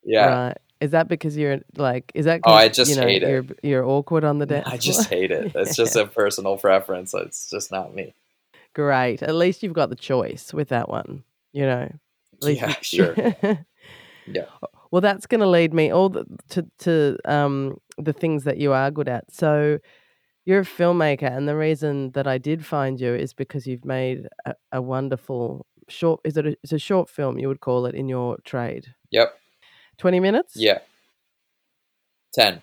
yeah, 0.04 0.48
Right. 0.48 0.58
Is 0.82 0.92
that 0.92 1.08
because 1.08 1.36
you're 1.36 1.62
like, 1.78 2.12
is 2.14 2.26
that 2.26 2.42
Oh, 2.44 2.54
I 2.54 2.68
just 2.68 2.92
you 2.92 2.98
know, 2.98 3.08
hate 3.08 3.24
it. 3.24 3.30
you're, 3.30 3.46
You're 3.64 3.86
awkward 3.86 4.24
on 4.24 4.38
the 4.40 4.46
dance 4.54 4.68
I 4.68 4.78
just 4.78 5.10
hate 5.10 5.32
it. 5.32 5.52
It's 5.56 5.76
just 5.76 5.96
a 5.96 6.06
personal 6.06 6.58
preference. 6.58 7.14
It's 7.14 7.50
just 7.50 7.72
not 7.72 7.96
me. 7.96 8.14
Great. 8.76 9.24
At 9.24 9.34
least 9.36 9.64
you've 9.64 9.74
got 9.74 9.90
the 9.90 9.96
choice 9.96 10.54
with 10.54 10.70
that 10.70 10.90
one, 10.90 11.24
you 11.54 11.66
know. 11.66 11.90
Yeah, 12.42 12.74
sure. 12.82 13.16
Yeah. 14.28 14.46
Well, 14.92 15.02
that's 15.02 15.26
going 15.26 15.42
to 15.42 15.48
lead 15.48 15.74
me 15.74 15.92
all 15.92 16.10
the, 16.10 16.26
to 16.50 16.66
to 16.80 17.18
um 17.26 17.78
the 17.98 18.14
things 18.14 18.44
that 18.44 18.58
you 18.58 18.74
are 18.74 18.92
good 18.92 19.08
at. 19.08 19.32
So 19.32 19.80
you're 20.46 20.60
a 20.60 20.66
filmmaker, 20.66 21.32
and 21.32 21.48
the 21.48 21.56
reason 21.56 22.12
that 22.12 22.28
I 22.28 22.38
did 22.38 22.66
find 22.66 23.00
you 23.00 23.14
is 23.16 23.34
because 23.34 23.66
you've 23.66 23.86
made 23.86 24.28
a, 24.46 24.54
a 24.74 24.82
wonderful 24.82 25.66
short. 25.88 26.20
Is 26.26 26.38
it? 26.38 26.46
A, 26.46 26.58
it's 26.64 26.74
a 26.74 26.80
short 26.80 27.10
film. 27.10 27.40
You 27.40 27.48
would 27.48 27.62
call 27.62 27.86
it 27.86 27.96
in 27.96 28.10
your 28.10 28.38
trade. 28.44 28.88
Yep. 29.12 29.34
Twenty 29.98 30.20
minutes. 30.20 30.54
Yeah. 30.56 30.80
10. 32.34 32.62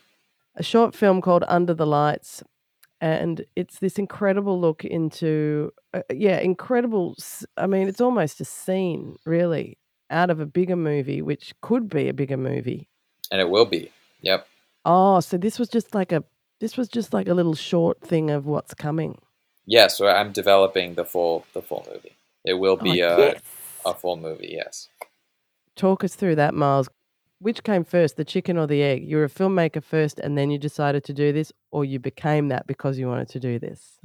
a 0.56 0.62
short 0.62 0.94
film 0.94 1.22
called 1.22 1.44
Under 1.48 1.72
the 1.72 1.86
Lights, 1.86 2.42
and 3.02 3.44
it's 3.56 3.80
this 3.80 3.98
incredible 3.98 4.58
look 4.60 4.84
into, 4.84 5.72
uh, 5.92 6.02
yeah, 6.10 6.38
incredible. 6.38 7.16
i 7.56 7.66
mean, 7.66 7.88
it's 7.88 8.00
almost 8.00 8.40
a 8.40 8.44
scene, 8.44 9.16
really, 9.26 9.76
out 10.08 10.30
of 10.30 10.38
a 10.40 10.46
bigger 10.46 10.76
movie, 10.76 11.20
which 11.20 11.52
could 11.60 11.88
be 11.88 12.08
a 12.08 12.14
bigger 12.14 12.36
movie. 12.36 12.88
And 13.30 13.40
it 13.40 13.50
will 13.50 13.64
be. 13.66 13.90
Yep. 14.20 14.46
Oh, 14.84 15.20
so 15.20 15.36
this 15.36 15.58
was 15.58 15.68
just 15.68 15.94
like 15.94 16.12
a, 16.12 16.22
this 16.60 16.76
was 16.76 16.88
just 16.88 17.12
like 17.12 17.28
a 17.28 17.34
little 17.34 17.54
short 17.56 18.00
thing 18.00 18.30
of 18.30 18.46
what's 18.46 18.72
coming. 18.72 19.18
Yeah, 19.66 19.88
so 19.88 20.06
I'm 20.08 20.32
developing 20.32 20.94
the 20.94 21.04
full 21.04 21.44
the 21.54 21.62
full 21.62 21.86
movie. 21.92 22.12
It 22.44 22.54
will 22.54 22.78
Oh, 22.80 22.84
be 22.84 23.00
a, 23.00 23.18
yes. 23.18 23.40
a 23.84 23.94
full 23.94 24.16
movie, 24.16 24.50
yes. 24.56 24.88
Talk 25.76 26.04
us 26.04 26.14
through 26.14 26.36
that, 26.36 26.54
Miles. 26.54 26.88
Which 27.42 27.64
came 27.64 27.82
first, 27.82 28.16
the 28.16 28.24
chicken 28.24 28.56
or 28.56 28.68
the 28.68 28.84
egg? 28.84 29.02
You 29.02 29.16
were 29.16 29.24
a 29.24 29.28
filmmaker 29.28 29.82
first, 29.82 30.20
and 30.20 30.38
then 30.38 30.52
you 30.52 30.58
decided 30.58 31.02
to 31.04 31.12
do 31.12 31.32
this, 31.32 31.52
or 31.72 31.84
you 31.84 31.98
became 31.98 32.48
that 32.48 32.68
because 32.68 33.00
you 33.00 33.08
wanted 33.08 33.30
to 33.30 33.40
do 33.40 33.58
this? 33.58 33.98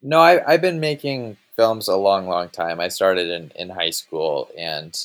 No, 0.00 0.20
I, 0.20 0.40
I've 0.46 0.60
been 0.60 0.78
making 0.78 1.36
films 1.56 1.88
a 1.88 1.96
long, 1.96 2.28
long 2.28 2.48
time. 2.50 2.78
I 2.78 2.86
started 2.86 3.28
in, 3.28 3.50
in 3.56 3.70
high 3.70 3.90
school, 3.90 4.48
and 4.56 4.96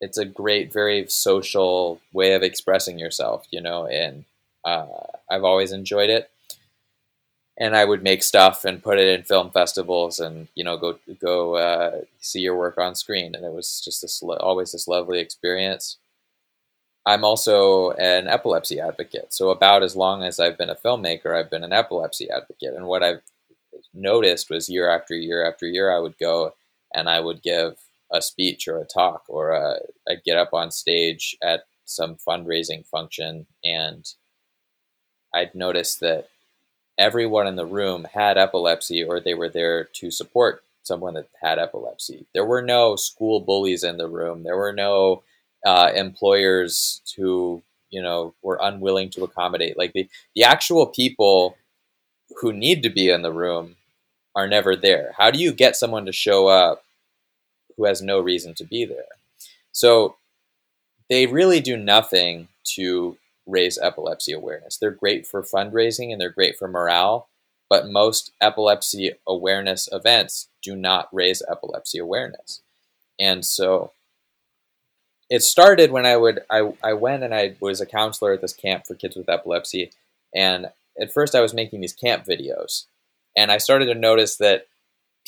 it's 0.00 0.16
a 0.16 0.24
great, 0.24 0.72
very 0.72 1.06
social 1.08 2.00
way 2.14 2.32
of 2.32 2.42
expressing 2.42 2.98
yourself, 2.98 3.46
you 3.50 3.60
know, 3.60 3.86
and 3.86 4.24
uh, 4.64 4.86
I've 5.30 5.44
always 5.44 5.70
enjoyed 5.70 6.08
it. 6.08 6.30
And 7.58 7.76
I 7.76 7.84
would 7.84 8.02
make 8.02 8.22
stuff 8.22 8.64
and 8.64 8.82
put 8.82 8.98
it 8.98 9.18
in 9.18 9.24
film 9.24 9.50
festivals, 9.50 10.18
and 10.18 10.48
you 10.54 10.64
know, 10.64 10.78
go 10.78 10.98
go 11.20 11.56
uh, 11.56 12.00
see 12.20 12.40
your 12.40 12.56
work 12.56 12.78
on 12.78 12.94
screen, 12.94 13.34
and 13.34 13.44
it 13.44 13.52
was 13.52 13.82
just 13.84 14.00
this 14.00 14.22
always 14.22 14.72
this 14.72 14.88
lovely 14.88 15.18
experience. 15.18 15.98
I'm 17.06 17.24
also 17.24 17.92
an 17.92 18.28
epilepsy 18.28 18.80
advocate, 18.80 19.32
so 19.32 19.50
about 19.50 19.82
as 19.82 19.96
long 19.96 20.22
as 20.22 20.38
I've 20.38 20.58
been 20.58 20.70
a 20.70 20.74
filmmaker, 20.76 21.34
I've 21.34 21.50
been 21.50 21.64
an 21.64 21.72
epilepsy 21.72 22.28
advocate, 22.30 22.74
and 22.74 22.86
what 22.86 23.02
I've 23.02 23.22
noticed 23.94 24.50
was 24.50 24.68
year 24.68 24.90
after 24.90 25.14
year 25.14 25.46
after 25.48 25.66
year, 25.66 25.94
I 25.94 25.98
would 26.00 26.18
go 26.18 26.54
and 26.94 27.08
I 27.08 27.20
would 27.20 27.42
give 27.42 27.78
a 28.12 28.22
speech 28.22 28.68
or 28.68 28.78
a 28.78 28.86
talk 28.86 29.24
or 29.28 29.54
I'd 30.08 30.24
get 30.24 30.38
up 30.38 30.54
on 30.54 30.70
stage 30.70 31.36
at 31.42 31.64
some 31.84 32.16
fundraising 32.16 32.86
function 32.86 33.46
and 33.64 34.06
I'd 35.34 35.54
notice 35.54 35.96
that 35.96 36.28
everyone 36.98 37.46
in 37.46 37.56
the 37.56 37.66
room 37.66 38.04
had 38.12 38.38
epilepsy 38.38 39.04
or 39.04 39.20
they 39.20 39.34
were 39.34 39.48
there 39.48 39.84
to 39.84 40.10
support 40.10 40.62
someone 40.82 41.14
that 41.14 41.28
had 41.42 41.58
epilepsy. 41.58 42.26
There 42.32 42.46
were 42.46 42.62
no 42.62 42.96
school 42.96 43.40
bullies 43.40 43.84
in 43.84 43.98
the 43.98 44.08
room. 44.08 44.42
There 44.42 44.56
were 44.56 44.72
no 44.72 45.22
uh, 45.66 45.92
employers 45.94 47.02
who 47.16 47.62
you 47.90 48.02
know 48.02 48.34
were 48.42 48.58
unwilling 48.62 49.10
to 49.10 49.24
accommodate. 49.24 49.78
Like 49.78 49.92
the 49.92 50.08
the 50.34 50.44
actual 50.44 50.86
people 50.86 51.56
who 52.40 52.52
need 52.52 52.82
to 52.82 52.90
be 52.90 53.10
in 53.10 53.22
the 53.22 53.32
room 53.32 53.76
are 54.34 54.46
never 54.46 54.76
there. 54.76 55.12
How 55.16 55.30
do 55.30 55.38
you 55.38 55.52
get 55.52 55.76
someone 55.76 56.06
to 56.06 56.12
show 56.12 56.48
up 56.48 56.84
who 57.78 57.84
has 57.86 58.02
no 58.02 58.20
reason 58.20 58.52
to 58.54 58.64
be 58.64 58.84
there. 58.84 59.06
So 59.72 60.16
they 61.08 61.26
really 61.26 61.60
do 61.60 61.76
nothing 61.76 62.48
to 62.74 63.16
raise 63.46 63.78
epilepsy 63.78 64.32
awareness. 64.32 64.76
They're 64.76 64.90
great 64.90 65.26
for 65.26 65.42
fundraising 65.42 66.12
and 66.12 66.20
they're 66.20 66.28
great 66.28 66.58
for 66.58 66.68
morale, 66.68 67.28
but 67.70 67.88
most 67.88 68.32
epilepsy 68.42 69.12
awareness 69.26 69.88
events 69.90 70.48
do 70.62 70.76
not 70.76 71.08
raise 71.12 71.42
epilepsy 71.48 71.98
awareness. 71.98 72.60
And 73.18 73.46
so 73.46 73.92
it 75.30 75.42
started 75.42 75.90
when 75.90 76.06
I 76.06 76.16
would 76.16 76.40
I, 76.50 76.72
I 76.82 76.92
went 76.94 77.22
and 77.22 77.34
I 77.34 77.56
was 77.60 77.80
a 77.80 77.86
counselor 77.86 78.32
at 78.32 78.40
this 78.40 78.52
camp 78.52 78.86
for 78.86 78.94
kids 78.94 79.16
with 79.16 79.28
epilepsy 79.28 79.90
and 80.34 80.66
at 81.00 81.12
first 81.12 81.34
I 81.34 81.40
was 81.40 81.54
making 81.54 81.80
these 81.80 81.92
camp 81.92 82.24
videos 82.24 82.86
and 83.36 83.52
I 83.52 83.58
started 83.58 83.86
to 83.86 83.94
notice 83.94 84.36
that 84.36 84.66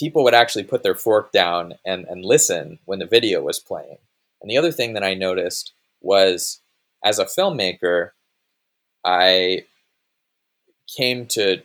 people 0.00 0.24
would 0.24 0.34
actually 0.34 0.64
put 0.64 0.82
their 0.82 0.94
fork 0.94 1.30
down 1.30 1.74
and, 1.84 2.06
and 2.06 2.24
listen 2.24 2.78
when 2.86 2.98
the 2.98 3.06
video 3.06 3.42
was 3.42 3.58
playing. 3.58 3.98
And 4.40 4.50
the 4.50 4.56
other 4.56 4.72
thing 4.72 4.94
that 4.94 5.04
I 5.04 5.12
noticed 5.12 5.72
was 6.00 6.60
as 7.04 7.18
a 7.18 7.26
filmmaker, 7.26 8.10
I 9.04 9.64
came 10.96 11.26
to 11.26 11.62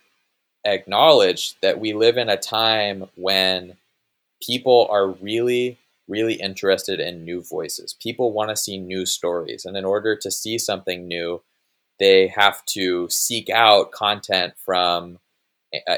acknowledge 0.66 1.60
that 1.62 1.80
we 1.80 1.94
live 1.94 2.18
in 2.18 2.28
a 2.28 2.38
time 2.38 3.08
when 3.16 3.78
people 4.46 4.88
are 4.92 5.08
really, 5.08 5.78
really 6.08 6.36
interested 6.36 7.00
in 7.00 7.26
new 7.26 7.42
voices. 7.42 7.96
People 8.02 8.32
want 8.32 8.50
to 8.50 8.56
see 8.56 8.78
new 8.78 9.06
stories. 9.06 9.66
And 9.66 9.76
in 9.76 9.86
order 9.86 10.16
to 10.16 10.32
see 10.32 10.58
something 10.58 11.08
new, 11.08 11.42
they 12.00 12.28
have 12.28 12.64
to 12.66 13.08
seek 13.10 13.50
out 13.50 13.92
content 13.92 14.54
from 14.58 15.20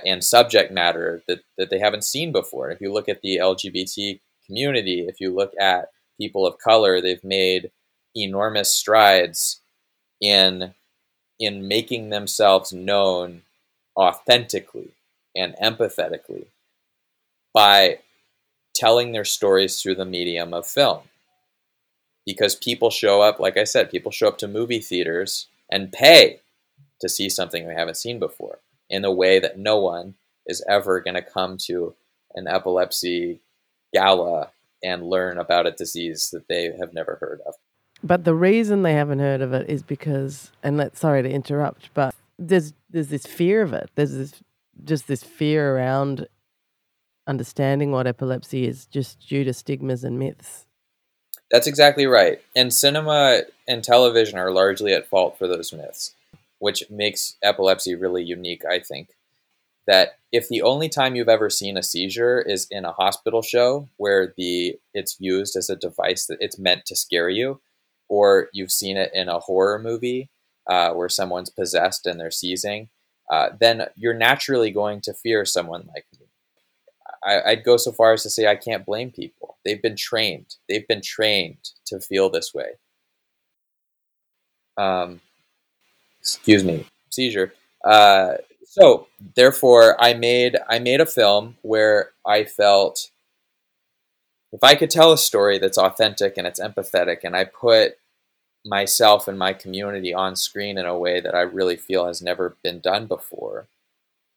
and 0.05 0.23
subject 0.23 0.71
matter 0.71 1.21
that, 1.27 1.39
that 1.57 1.69
they 1.69 1.79
haven't 1.79 2.03
seen 2.03 2.31
before. 2.31 2.71
If 2.71 2.81
you 2.81 2.91
look 2.91 3.09
at 3.09 3.21
the 3.21 3.37
LGBT 3.37 4.19
community, 4.45 5.05
if 5.07 5.19
you 5.19 5.33
look 5.33 5.51
at 5.59 5.89
people 6.19 6.47
of 6.47 6.57
color, 6.57 6.99
they've 6.99 7.23
made 7.23 7.71
enormous 8.15 8.73
strides 8.73 9.61
in 10.21 10.73
in 11.39 11.67
making 11.67 12.09
themselves 12.09 12.73
known 12.73 13.43
authentically 13.95 14.89
and 15.35 15.53
empathetically 15.61 16.47
by 17.53 17.99
telling 18.77 19.11
their 19.11 19.25
stories 19.25 19.81
through 19.81 19.95
the 19.95 20.05
medium 20.05 20.53
of 20.53 20.67
film. 20.67 21.01
Because 22.25 22.55
people 22.55 22.89
show 22.89 23.21
up, 23.21 23.39
like 23.39 23.57
I 23.57 23.63
said, 23.63 23.89
people 23.89 24.11
show 24.11 24.27
up 24.27 24.37
to 24.39 24.47
movie 24.47 24.79
theaters 24.79 25.47
and 25.71 25.91
pay 25.91 26.41
to 27.01 27.09
see 27.09 27.29
something 27.29 27.67
they 27.67 27.73
haven't 27.73 27.97
seen 27.97 28.19
before 28.19 28.59
in 28.89 29.05
a 29.05 29.11
way 29.11 29.39
that 29.39 29.57
no 29.57 29.79
one 29.79 30.15
is 30.45 30.63
ever 30.69 30.99
going 30.99 31.15
to 31.15 31.21
come 31.21 31.57
to 31.57 31.95
an 32.35 32.47
epilepsy 32.47 33.41
gala 33.93 34.51
and 34.83 35.09
learn 35.09 35.37
about 35.37 35.65
a 35.65 35.71
disease 35.71 36.29
that 36.31 36.47
they 36.47 36.71
have 36.79 36.93
never 36.93 37.17
heard 37.19 37.41
of. 37.47 37.55
But 38.03 38.25
the 38.25 38.35
reason 38.35 38.83
they 38.83 38.93
haven't 38.93 39.19
heard 39.19 39.41
of 39.41 39.53
it 39.53 39.69
is 39.69 39.81
because, 39.81 40.51
and 40.61 40.77
let 40.77 40.97
sorry 40.97 41.23
to 41.23 41.29
interrupt, 41.29 41.89
but 41.93 42.13
there's 42.37 42.73
there's 42.89 43.07
this 43.07 43.25
fear 43.25 43.63
of 43.63 43.73
it. 43.73 43.89
There's 43.95 44.13
this 44.13 44.33
just 44.83 45.07
this 45.07 45.23
fear 45.23 45.75
around 45.75 46.27
understanding 47.27 47.91
what 47.91 48.07
epilepsy 48.07 48.67
is, 48.67 48.85
just 48.85 49.19
due 49.27 49.43
to 49.43 49.53
stigmas 49.53 50.03
and 50.03 50.17
myths. 50.17 50.65
That's 51.51 51.67
exactly 51.67 52.07
right. 52.07 52.39
And 52.55 52.73
cinema 52.73 53.43
and 53.67 53.83
television 53.83 54.37
are 54.37 54.51
largely 54.51 54.93
at 54.93 55.07
fault 55.07 55.37
for 55.37 55.47
those 55.47 55.71
myths 55.71 56.15
which 56.59 56.83
makes 56.89 57.35
epilepsy 57.43 57.95
really 57.95 58.23
unique, 58.23 58.63
I 58.65 58.79
think. 58.79 59.09
That 59.85 60.17
if 60.31 60.49
the 60.49 60.61
only 60.61 60.89
time 60.89 61.15
you've 61.15 61.29
ever 61.29 61.49
seen 61.49 61.77
a 61.77 61.83
seizure 61.83 62.41
is 62.41 62.67
in 62.69 62.83
a 62.83 62.91
hospital 62.91 63.41
show 63.41 63.87
where 63.97 64.33
the 64.37 64.77
it's 64.93 65.15
used 65.19 65.55
as 65.55 65.69
a 65.69 65.77
device 65.77 66.25
that 66.25 66.39
it's 66.41 66.59
meant 66.59 66.85
to 66.87 66.95
scare 66.95 67.29
you, 67.29 67.61
or 68.09 68.49
you've 68.51 68.71
seen 68.71 68.97
it 68.97 69.11
in 69.13 69.29
a 69.29 69.39
horror 69.39 69.79
movie 69.79 70.29
uh, 70.69 70.91
where 70.91 71.07
someone's 71.07 71.49
possessed 71.49 72.05
and 72.05 72.19
they're 72.19 72.31
seizing, 72.31 72.89
uh, 73.31 73.49
then 73.57 73.85
you're 73.95 74.13
naturally 74.13 74.71
going 74.71 74.99
to 75.01 75.13
fear 75.13 75.45
someone 75.45 75.87
like. 75.93 76.05
I, 77.23 77.55
would 77.55 77.63
go 77.63 77.77
so 77.77 77.91
far 77.91 78.13
as 78.13 78.23
to 78.23 78.29
say 78.29 78.47
I 78.47 78.55
can't 78.55 78.85
blame 78.85 79.11
people. 79.11 79.57
They've 79.65 79.81
been 79.81 79.95
trained. 79.95 80.55
They've 80.69 80.87
been 80.87 81.01
trained 81.01 81.71
to 81.87 81.99
feel 81.99 82.29
this 82.29 82.53
way. 82.53 82.73
Um, 84.77 85.21
excuse 86.19 86.63
me, 86.63 86.85
seizure. 87.09 87.53
Uh, 87.83 88.35
so 88.65 89.07
therefore, 89.35 89.95
I 90.01 90.13
made 90.13 90.57
I 90.69 90.79
made 90.79 91.01
a 91.01 91.05
film 91.05 91.57
where 91.61 92.11
I 92.25 92.43
felt 92.43 93.09
if 94.51 94.63
I 94.63 94.75
could 94.75 94.89
tell 94.89 95.11
a 95.11 95.17
story 95.17 95.57
that's 95.57 95.77
authentic 95.77 96.37
and 96.37 96.45
it's 96.45 96.59
empathetic, 96.59 97.23
and 97.23 97.35
I 97.35 97.45
put 97.45 97.97
myself 98.65 99.27
and 99.27 99.39
my 99.39 99.53
community 99.53 100.13
on 100.13 100.35
screen 100.35 100.77
in 100.77 100.85
a 100.85 100.97
way 100.97 101.19
that 101.21 101.33
I 101.33 101.41
really 101.41 101.77
feel 101.77 102.05
has 102.05 102.21
never 102.21 102.55
been 102.63 102.79
done 102.79 103.07
before, 103.07 103.67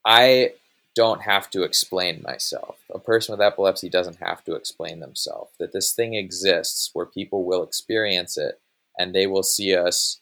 I 0.05 0.53
don't 0.95 1.21
have 1.21 1.49
to 1.51 1.63
explain 1.63 2.21
myself. 2.21 2.77
A 2.93 2.99
person 2.99 3.33
with 3.33 3.41
epilepsy 3.41 3.89
doesn't 3.89 4.17
have 4.17 4.43
to 4.43 4.55
explain 4.55 4.99
themselves. 4.99 5.51
That 5.59 5.71
this 5.71 5.93
thing 5.93 6.15
exists 6.15 6.89
where 6.93 7.05
people 7.05 7.45
will 7.45 7.63
experience 7.63 8.37
it 8.37 8.59
and 8.97 9.13
they 9.13 9.27
will 9.27 9.43
see 9.43 9.75
us 9.75 10.19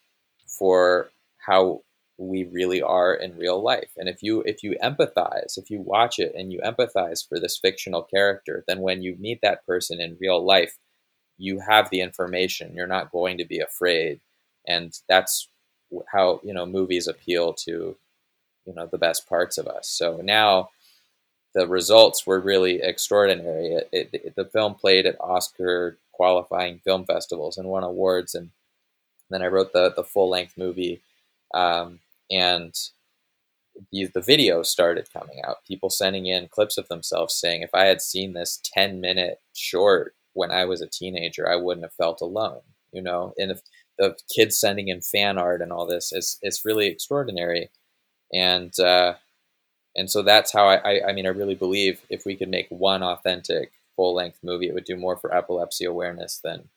for 0.48 1.10
how 1.38 1.82
we 2.18 2.44
really 2.44 2.82
are 2.82 3.14
in 3.14 3.38
real 3.38 3.62
life. 3.62 3.92
And 3.98 4.10
if 4.10 4.22
you 4.22 4.42
if 4.42 4.62
you 4.62 4.78
empathize, 4.84 5.58
if 5.58 5.70
you 5.70 5.82
watch 5.82 6.20
it 6.20 6.34
and 6.36 6.52
you 6.52 6.60
empathize 6.60 7.28
for 7.28 7.40
this 7.40 7.58
fictional 7.58 8.04
character, 8.04 8.64
then 8.68 8.82
when 8.82 9.02
you 9.02 9.16
meet 9.18 9.40
that 9.42 9.66
person 9.66 10.00
in 10.02 10.18
real 10.20 10.46
life, 10.46 10.78
you 11.38 11.62
have 11.62 11.90
the 11.90 12.02
information. 12.02 12.76
You're 12.76 12.88
not 12.88 13.12
going 13.12 13.38
to 13.38 13.46
be 13.46 13.60
afraid. 13.60 14.20
And 14.68 14.94
that's 15.08 15.50
how, 16.12 16.42
you 16.44 16.54
know, 16.54 16.66
movies 16.66 17.08
appeal 17.08 17.54
to 17.66 17.96
you 18.70 18.76
know 18.76 18.88
the 18.88 19.00
best 19.00 19.28
parts 19.28 19.58
of 19.58 19.68
us. 19.68 19.90
So 19.90 20.22
now 20.24 20.70
the 21.56 21.68
results 21.68 22.28
were 22.28 22.40
really 22.40 22.82
extraordinary. 22.82 23.74
It, 23.74 23.90
it, 23.92 24.10
it, 24.14 24.36
the 24.36 24.46
film 24.46 24.76
played 24.76 25.06
at 25.08 25.20
Oscar 25.20 25.98
qualifying 26.14 26.80
film 26.80 27.06
festivals 27.06 27.58
and 27.58 27.68
won 27.68 27.84
awards. 27.84 28.36
And 28.36 28.52
then 29.30 29.42
I 29.42 29.48
wrote 29.48 29.74
the 29.74 29.92
the 29.96 30.04
full 30.04 30.30
length 30.30 30.58
movie 30.58 31.02
um, 31.54 32.00
and 32.32 32.76
the, 33.92 34.08
the 34.08 34.22
video 34.22 34.64
started 34.64 35.12
coming 35.12 35.42
out. 35.44 35.66
People 35.68 35.90
sending 35.90 36.26
in 36.26 36.48
clips 36.48 36.78
of 36.78 36.88
themselves 36.88 37.36
saying, 37.36 37.62
if 37.62 37.74
I 37.74 37.86
had 37.86 38.02
seen 38.02 38.34
this 38.34 38.62
10 38.74 39.02
minute 39.02 39.40
short 39.54 40.16
when 40.34 40.52
I 40.52 40.66
was 40.66 40.82
a 40.82 40.88
teenager, 40.88 41.50
I 41.50 41.56
wouldn't 41.56 41.86
have 41.86 41.94
felt 41.94 42.22
alone, 42.22 42.62
you 42.92 43.02
know? 43.02 43.34
And 43.38 43.52
if 43.52 43.62
the 43.98 44.16
kids 44.34 44.58
sending 44.58 44.88
in 44.90 45.02
fan 45.02 45.38
art 45.38 45.62
and 45.62 45.72
all 45.72 45.86
this 45.86 46.12
is, 46.12 46.38
it's 46.42 46.66
really 46.66 46.88
extraordinary. 46.88 47.70
And, 48.34 48.78
uh, 48.80 49.16
and 49.96 50.10
so 50.10 50.22
that's 50.22 50.52
how 50.54 50.68
I, 50.68 50.76
I, 50.76 51.08
I 51.10 51.14
mean, 51.14 51.26
I 51.26 51.30
really 51.30 51.56
believe 51.56 52.02
if 52.10 52.26
we 52.26 52.36
could 52.36 52.50
make 52.50 52.68
one 52.70 53.04
authentic 53.04 53.72
full 53.96 54.14
length 54.14 54.40
movie, 54.44 54.68
it 54.68 54.74
would 54.74 54.86
do 54.86 54.96
more 54.96 55.18
for 55.18 55.36
epilepsy 55.36 55.86
awareness 55.86 56.40
than, 56.44 56.70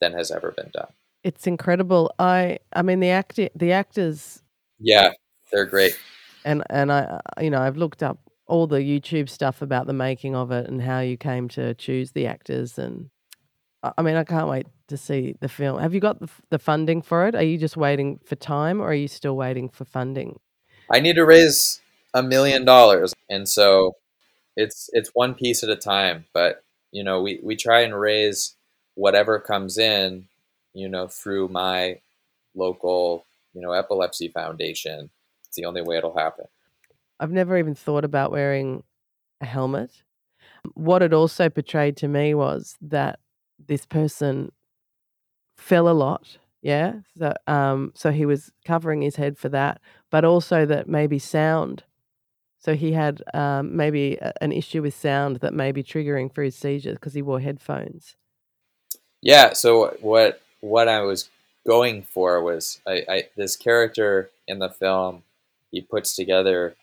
than 0.00 0.12
has 0.12 0.30
ever 0.30 0.50
been 0.52 0.70
done. 0.72 0.88
It's 1.24 1.46
incredible. 1.46 2.12
I 2.18 2.58
I 2.72 2.82
mean 2.82 2.98
the 2.98 3.10
act 3.10 3.38
the 3.54 3.72
actors 3.72 4.42
Yeah, 4.80 5.12
they're 5.52 5.66
great. 5.66 5.96
and 6.44 6.64
and 6.68 6.90
I 6.90 7.20
you 7.40 7.48
know 7.48 7.60
I've 7.60 7.76
looked 7.76 8.02
up 8.02 8.18
all 8.46 8.66
the 8.66 8.80
YouTube 8.80 9.28
stuff 9.28 9.62
about 9.62 9.86
the 9.86 9.92
making 9.92 10.34
of 10.34 10.50
it 10.50 10.68
and 10.68 10.82
how 10.82 10.98
you 10.98 11.16
came 11.16 11.48
to 11.50 11.74
choose 11.74 12.10
the 12.10 12.26
actors 12.26 12.76
and 12.78 13.10
I 13.84 14.02
mean, 14.02 14.14
I 14.14 14.22
can't 14.22 14.48
wait 14.48 14.66
to 14.88 14.96
see 14.96 15.34
the 15.40 15.48
film. 15.48 15.80
Have 15.80 15.92
you 15.92 15.98
got 15.98 16.20
the, 16.20 16.28
the 16.50 16.58
funding 16.60 17.02
for 17.02 17.26
it? 17.26 17.34
Are 17.34 17.42
you 17.42 17.58
just 17.58 17.76
waiting 17.76 18.20
for 18.24 18.36
time, 18.36 18.80
or 18.80 18.84
are 18.90 18.94
you 18.94 19.08
still 19.08 19.36
waiting 19.36 19.68
for 19.68 19.84
funding? 19.84 20.38
I 20.92 21.00
need 21.00 21.16
to 21.16 21.24
raise 21.24 21.80
a 22.14 22.22
million 22.22 22.64
dollars, 22.64 23.14
and 23.30 23.48
so 23.48 23.96
it's 24.56 24.90
it's 24.92 25.10
one 25.14 25.34
piece 25.34 25.64
at 25.64 25.70
a 25.70 25.76
time. 25.76 26.26
But 26.34 26.62
you 26.92 27.02
know, 27.02 27.22
we 27.22 27.40
we 27.42 27.56
try 27.56 27.80
and 27.80 27.98
raise 27.98 28.54
whatever 28.94 29.38
comes 29.38 29.78
in, 29.78 30.26
you 30.74 30.88
know, 30.88 31.08
through 31.08 31.48
my 31.48 32.00
local, 32.54 33.24
you 33.54 33.62
know, 33.62 33.72
epilepsy 33.72 34.28
foundation. 34.28 35.10
It's 35.46 35.56
the 35.56 35.64
only 35.64 35.82
way 35.82 35.96
it'll 35.96 36.16
happen. 36.16 36.46
I've 37.18 37.32
never 37.32 37.56
even 37.56 37.74
thought 37.74 38.04
about 38.04 38.30
wearing 38.30 38.82
a 39.40 39.46
helmet. 39.46 40.02
What 40.74 41.02
it 41.02 41.12
also 41.12 41.48
portrayed 41.48 41.96
to 41.98 42.08
me 42.08 42.34
was 42.34 42.76
that 42.80 43.18
this 43.66 43.86
person 43.86 44.52
fell 45.56 45.88
a 45.88 45.92
lot. 45.92 46.38
Yeah. 46.62 46.94
So, 47.18 47.34
um, 47.46 47.92
so 47.94 48.12
he 48.12 48.26
was 48.26 48.52
covering 48.64 49.02
his 49.02 49.16
head 49.16 49.38
for 49.38 49.48
that, 49.50 49.80
but 50.10 50.24
also 50.24 50.66
that 50.66 50.88
maybe 50.88 51.18
sound. 51.18 51.84
So 52.60 52.74
he 52.74 52.92
had 52.92 53.22
um, 53.34 53.76
maybe 53.76 54.16
a- 54.16 54.32
an 54.42 54.52
issue 54.52 54.82
with 54.82 54.94
sound 54.94 55.36
that 55.38 55.54
may 55.54 55.72
be 55.72 55.82
triggering 55.82 56.32
for 56.32 56.42
his 56.44 56.56
seizures 56.56 56.94
because 56.94 57.14
he 57.14 57.22
wore 57.22 57.40
headphones. 57.40 58.16
Yeah. 59.22 59.52
So 59.54 59.96
what 60.00 60.40
what 60.60 60.88
I 60.88 61.02
was 61.02 61.28
going 61.66 62.02
for 62.02 62.42
was 62.42 62.80
I, 62.86 63.04
I 63.08 63.24
this 63.36 63.56
character 63.56 64.30
in 64.46 64.58
the 64.60 64.70
film. 64.70 65.24
He 65.72 65.80
puts 65.80 66.14
together 66.14 66.76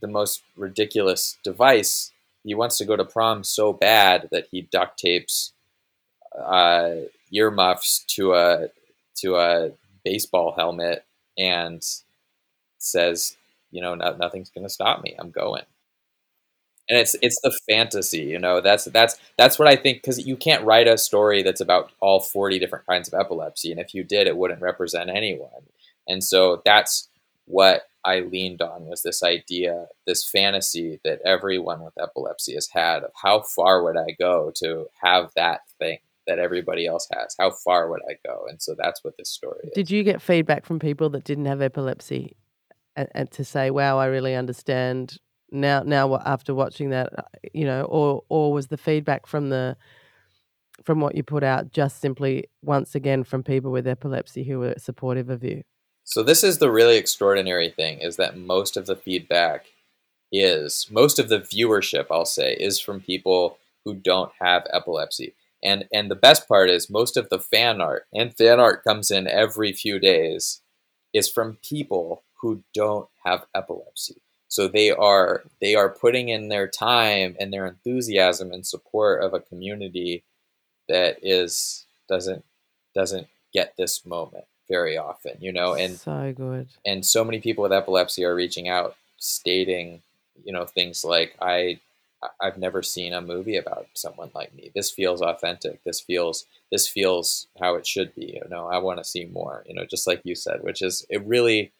the 0.00 0.06
most 0.08 0.42
ridiculous 0.56 1.38
device. 1.44 2.12
He 2.44 2.54
wants 2.54 2.78
to 2.78 2.84
go 2.84 2.96
to 2.96 3.04
prom 3.04 3.44
so 3.44 3.72
bad 3.72 4.28
that 4.32 4.48
he 4.50 4.62
duct 4.62 4.98
tapes 4.98 5.52
uh, 6.38 6.92
earmuffs 7.34 8.04
to 8.08 8.34
a 8.34 8.68
to 9.16 9.36
a 9.36 9.70
baseball 10.04 10.54
helmet 10.56 11.04
and 11.38 11.82
says, 12.78 13.36
you 13.70 13.80
know, 13.80 13.94
no, 13.94 14.16
nothing's 14.16 14.50
going 14.50 14.66
to 14.66 14.72
stop 14.72 15.02
me. 15.02 15.14
I'm 15.18 15.30
going. 15.30 15.62
And 16.88 16.98
it's 16.98 17.16
it's 17.22 17.40
the 17.42 17.58
fantasy, 17.68 18.22
you 18.24 18.38
know. 18.38 18.60
That's 18.60 18.84
that's 18.86 19.16
that's 19.38 19.58
what 19.58 19.68
I 19.68 19.76
think 19.76 20.02
because 20.02 20.26
you 20.26 20.36
can't 20.36 20.64
write 20.64 20.86
a 20.86 20.98
story 20.98 21.42
that's 21.42 21.62
about 21.62 21.90
all 22.00 22.20
40 22.20 22.58
different 22.58 22.86
kinds 22.86 23.08
of 23.08 23.18
epilepsy, 23.18 23.70
and 23.70 23.80
if 23.80 23.94
you 23.94 24.04
did, 24.04 24.26
it 24.26 24.36
wouldn't 24.36 24.60
represent 24.60 25.08
anyone. 25.08 25.48
And 26.06 26.22
so 26.22 26.60
that's 26.64 27.08
what 27.46 27.84
I 28.04 28.20
leaned 28.20 28.60
on 28.60 28.84
was 28.86 29.02
this 29.02 29.22
idea, 29.22 29.86
this 30.06 30.28
fantasy 30.28 31.00
that 31.04 31.22
everyone 31.24 31.82
with 31.82 31.94
epilepsy 31.98 32.52
has 32.54 32.68
had 32.68 33.02
of 33.02 33.12
how 33.22 33.40
far 33.40 33.82
would 33.82 33.96
I 33.96 34.14
go 34.18 34.52
to 34.56 34.88
have 35.02 35.30
that 35.36 35.60
thing 35.78 35.98
that 36.26 36.38
everybody 36.38 36.86
else 36.86 37.08
has? 37.12 37.34
How 37.38 37.50
far 37.50 37.90
would 37.90 38.00
I 38.08 38.14
go? 38.26 38.44
And 38.48 38.60
so 38.60 38.74
that's 38.76 39.02
what 39.04 39.14
this 39.18 39.30
story 39.30 39.60
is. 39.64 39.72
Did 39.74 39.90
you 39.90 40.02
get 40.02 40.22
feedback 40.22 40.64
from 40.64 40.78
people 40.78 41.10
that 41.10 41.24
didn't 41.24 41.46
have 41.46 41.62
epilepsy, 41.62 42.36
and, 42.96 43.08
and 43.14 43.30
to 43.32 43.44
say, 43.44 43.70
"Wow, 43.70 43.98
I 43.98 44.06
really 44.06 44.34
understand 44.34 45.18
now"? 45.50 45.82
Now, 45.82 46.16
after 46.24 46.54
watching 46.54 46.90
that, 46.90 47.18
uh, 47.18 47.22
you 47.52 47.64
know, 47.64 47.82
or 47.84 48.22
or 48.28 48.52
was 48.52 48.68
the 48.68 48.76
feedback 48.76 49.26
from 49.26 49.50
the 49.50 49.76
from 50.82 51.00
what 51.00 51.14
you 51.14 51.22
put 51.22 51.44
out 51.44 51.70
just 51.72 52.00
simply 52.00 52.48
once 52.62 52.94
again 52.94 53.24
from 53.24 53.42
people 53.42 53.70
with 53.70 53.86
epilepsy 53.86 54.44
who 54.44 54.58
were 54.58 54.74
supportive 54.76 55.30
of 55.30 55.44
you? 55.44 55.62
So 56.04 56.22
this 56.22 56.44
is 56.44 56.58
the 56.58 56.70
really 56.70 56.96
extraordinary 56.96 57.70
thing 57.70 58.00
is 58.00 58.16
that 58.16 58.36
most 58.36 58.76
of 58.76 58.86
the 58.86 58.96
feedback 58.96 59.66
is 60.32 60.88
most 60.90 61.18
of 61.18 61.28
the 61.28 61.40
viewership 61.40 62.06
I'll 62.10 62.24
say 62.26 62.54
is 62.54 62.80
from 62.80 63.00
people 63.00 63.58
who 63.84 63.94
don't 63.94 64.32
have 64.40 64.66
epilepsy. 64.72 65.34
And 65.64 65.88
and 65.92 66.10
the 66.10 66.14
best 66.16 66.46
part 66.46 66.68
is 66.68 66.90
most 66.90 67.16
of 67.16 67.28
the 67.30 67.38
fan 67.40 67.80
art 67.80 68.06
and 68.12 68.36
fan 68.36 68.60
art 68.60 68.84
comes 68.84 69.10
in 69.10 69.26
every 69.26 69.72
few 69.72 69.98
days 69.98 70.60
is 71.12 71.28
from 71.28 71.58
people 71.62 72.22
who 72.40 72.62
don't 72.74 73.08
have 73.24 73.46
epilepsy. 73.54 74.16
So 74.48 74.68
they 74.68 74.90
are 74.90 75.42
they 75.60 75.74
are 75.74 75.88
putting 75.88 76.28
in 76.28 76.48
their 76.48 76.68
time 76.68 77.36
and 77.40 77.52
their 77.52 77.66
enthusiasm 77.66 78.52
and 78.52 78.66
support 78.66 79.22
of 79.22 79.32
a 79.32 79.40
community 79.40 80.22
that 80.88 81.18
is 81.22 81.86
doesn't 82.08 82.44
doesn't 82.94 83.26
get 83.52 83.74
this 83.76 84.04
moment 84.04 84.44
very 84.68 84.96
often, 84.96 85.36
you 85.40 85.52
know, 85.52 85.74
and 85.74 85.98
so 85.98 86.32
good. 86.36 86.68
and 86.86 87.04
so 87.04 87.24
many 87.24 87.40
people 87.40 87.62
with 87.62 87.72
epilepsy 87.72 88.24
are 88.24 88.34
reaching 88.34 88.68
out 88.68 88.96
stating 89.16 90.02
you 90.44 90.52
know 90.52 90.64
things 90.66 91.04
like 91.04 91.34
i 91.40 91.54
I- 91.54 91.80
i've 92.40 92.58
never 92.58 92.82
seen 92.82 93.12
a 93.12 93.20
movie 93.20 93.56
about 93.56 93.86
someone 93.94 94.30
like 94.34 94.54
me. 94.54 94.70
This 94.74 94.90
feels 94.90 95.20
authentic. 95.22 95.82
This 95.84 96.00
feels 96.00 96.46
this 96.70 96.88
feels 96.88 97.48
how 97.60 97.74
it 97.76 97.86
should 97.86 98.14
be 98.14 98.40
you 98.42 98.48
know? 98.50 98.66
I 98.66 98.78
want 98.78 98.98
to 98.98 99.04
see 99.04 99.24
more 99.26 99.64
you 99.66 99.74
know 99.74 99.84
just 99.84 100.06
like 100.06 100.20
you 100.24 100.34
said 100.34 100.62
which 100.62 100.82
is 100.82 101.06
it 101.10 101.24
really 101.26 101.72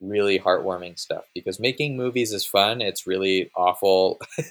really 0.00 0.38
heartwarming 0.38 0.98
stuff 0.98 1.24
because 1.34 1.58
making 1.58 1.96
movies 1.96 2.32
is 2.32 2.44
fun. 2.44 2.80
It's 2.80 3.06
really 3.06 3.50
awful. 3.56 4.20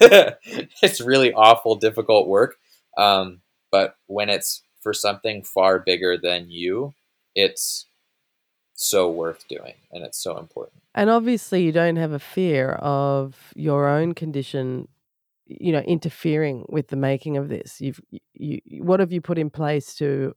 It's 0.82 1.00
really 1.00 1.32
awful 1.32 1.76
difficult 1.76 2.28
work. 2.28 2.56
Um, 2.98 3.40
but 3.72 3.96
when 4.06 4.28
it's 4.28 4.62
for 4.80 4.92
something 4.92 5.42
far 5.42 5.78
bigger 5.78 6.18
than 6.18 6.50
you 6.50 6.94
it's 7.38 7.86
so 8.74 9.08
worth 9.10 9.46
doing 9.48 9.74
and 9.92 10.04
it's 10.04 10.18
so 10.18 10.38
important. 10.38 10.82
And 10.94 11.08
obviously, 11.08 11.62
you 11.62 11.72
don't 11.72 11.96
have 11.96 12.12
a 12.12 12.18
fear 12.18 12.72
of 12.72 13.52
your 13.54 13.88
own 13.88 14.14
condition, 14.14 14.88
you 15.48 15.72
know, 15.72 15.80
interfering 15.80 16.64
with 16.68 16.88
the 16.88 16.96
making 16.96 17.36
of 17.36 17.48
this. 17.48 17.80
You've, 17.80 18.00
you, 18.34 18.60
what 18.82 19.00
have 19.00 19.12
you 19.12 19.20
put 19.20 19.38
in 19.38 19.50
place 19.50 19.94
to, 19.96 20.34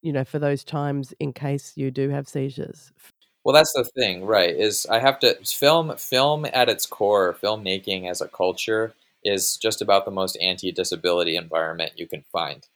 you 0.00 0.12
know, 0.12 0.24
for 0.24 0.38
those 0.38 0.64
times 0.64 1.12
in 1.18 1.32
case 1.32 1.72
you 1.76 1.90
do 1.90 2.08
have 2.10 2.28
seizures? 2.28 2.92
Well, 3.44 3.54
that's 3.54 3.72
the 3.72 3.84
thing, 3.84 4.24
right? 4.24 4.54
Is 4.54 4.86
I 4.86 5.00
have 5.00 5.18
to 5.20 5.34
film 5.44 5.96
film 5.96 6.46
at 6.52 6.68
its 6.68 6.86
core, 6.86 7.36
filmmaking 7.40 8.08
as 8.08 8.20
a 8.20 8.28
culture 8.28 8.94
is 9.24 9.56
just 9.56 9.82
about 9.82 10.04
the 10.04 10.10
most 10.10 10.36
anti-disability 10.40 11.36
environment 11.36 11.92
you 11.96 12.06
can 12.06 12.24
find. 12.32 12.66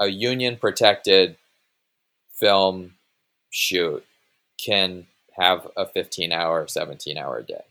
A 0.00 0.06
union 0.08 0.56
protected 0.56 1.36
film 2.32 2.94
shoot 3.50 4.04
can 4.58 5.06
have 5.36 5.68
a 5.76 5.86
15 5.86 6.32
hour, 6.32 6.66
17 6.68 7.18
hour 7.18 7.42
day. 7.42 7.64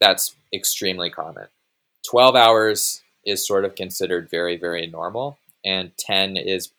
That's 0.00 0.34
extremely 0.52 1.10
common. 1.10 1.48
12 2.08 2.34
hours 2.34 3.02
is 3.24 3.46
sort 3.46 3.64
of 3.64 3.74
considered 3.74 4.30
very, 4.30 4.56
very 4.56 4.86
normal, 4.86 5.38
and 5.64 5.92
10 5.98 6.36
is 6.36 6.70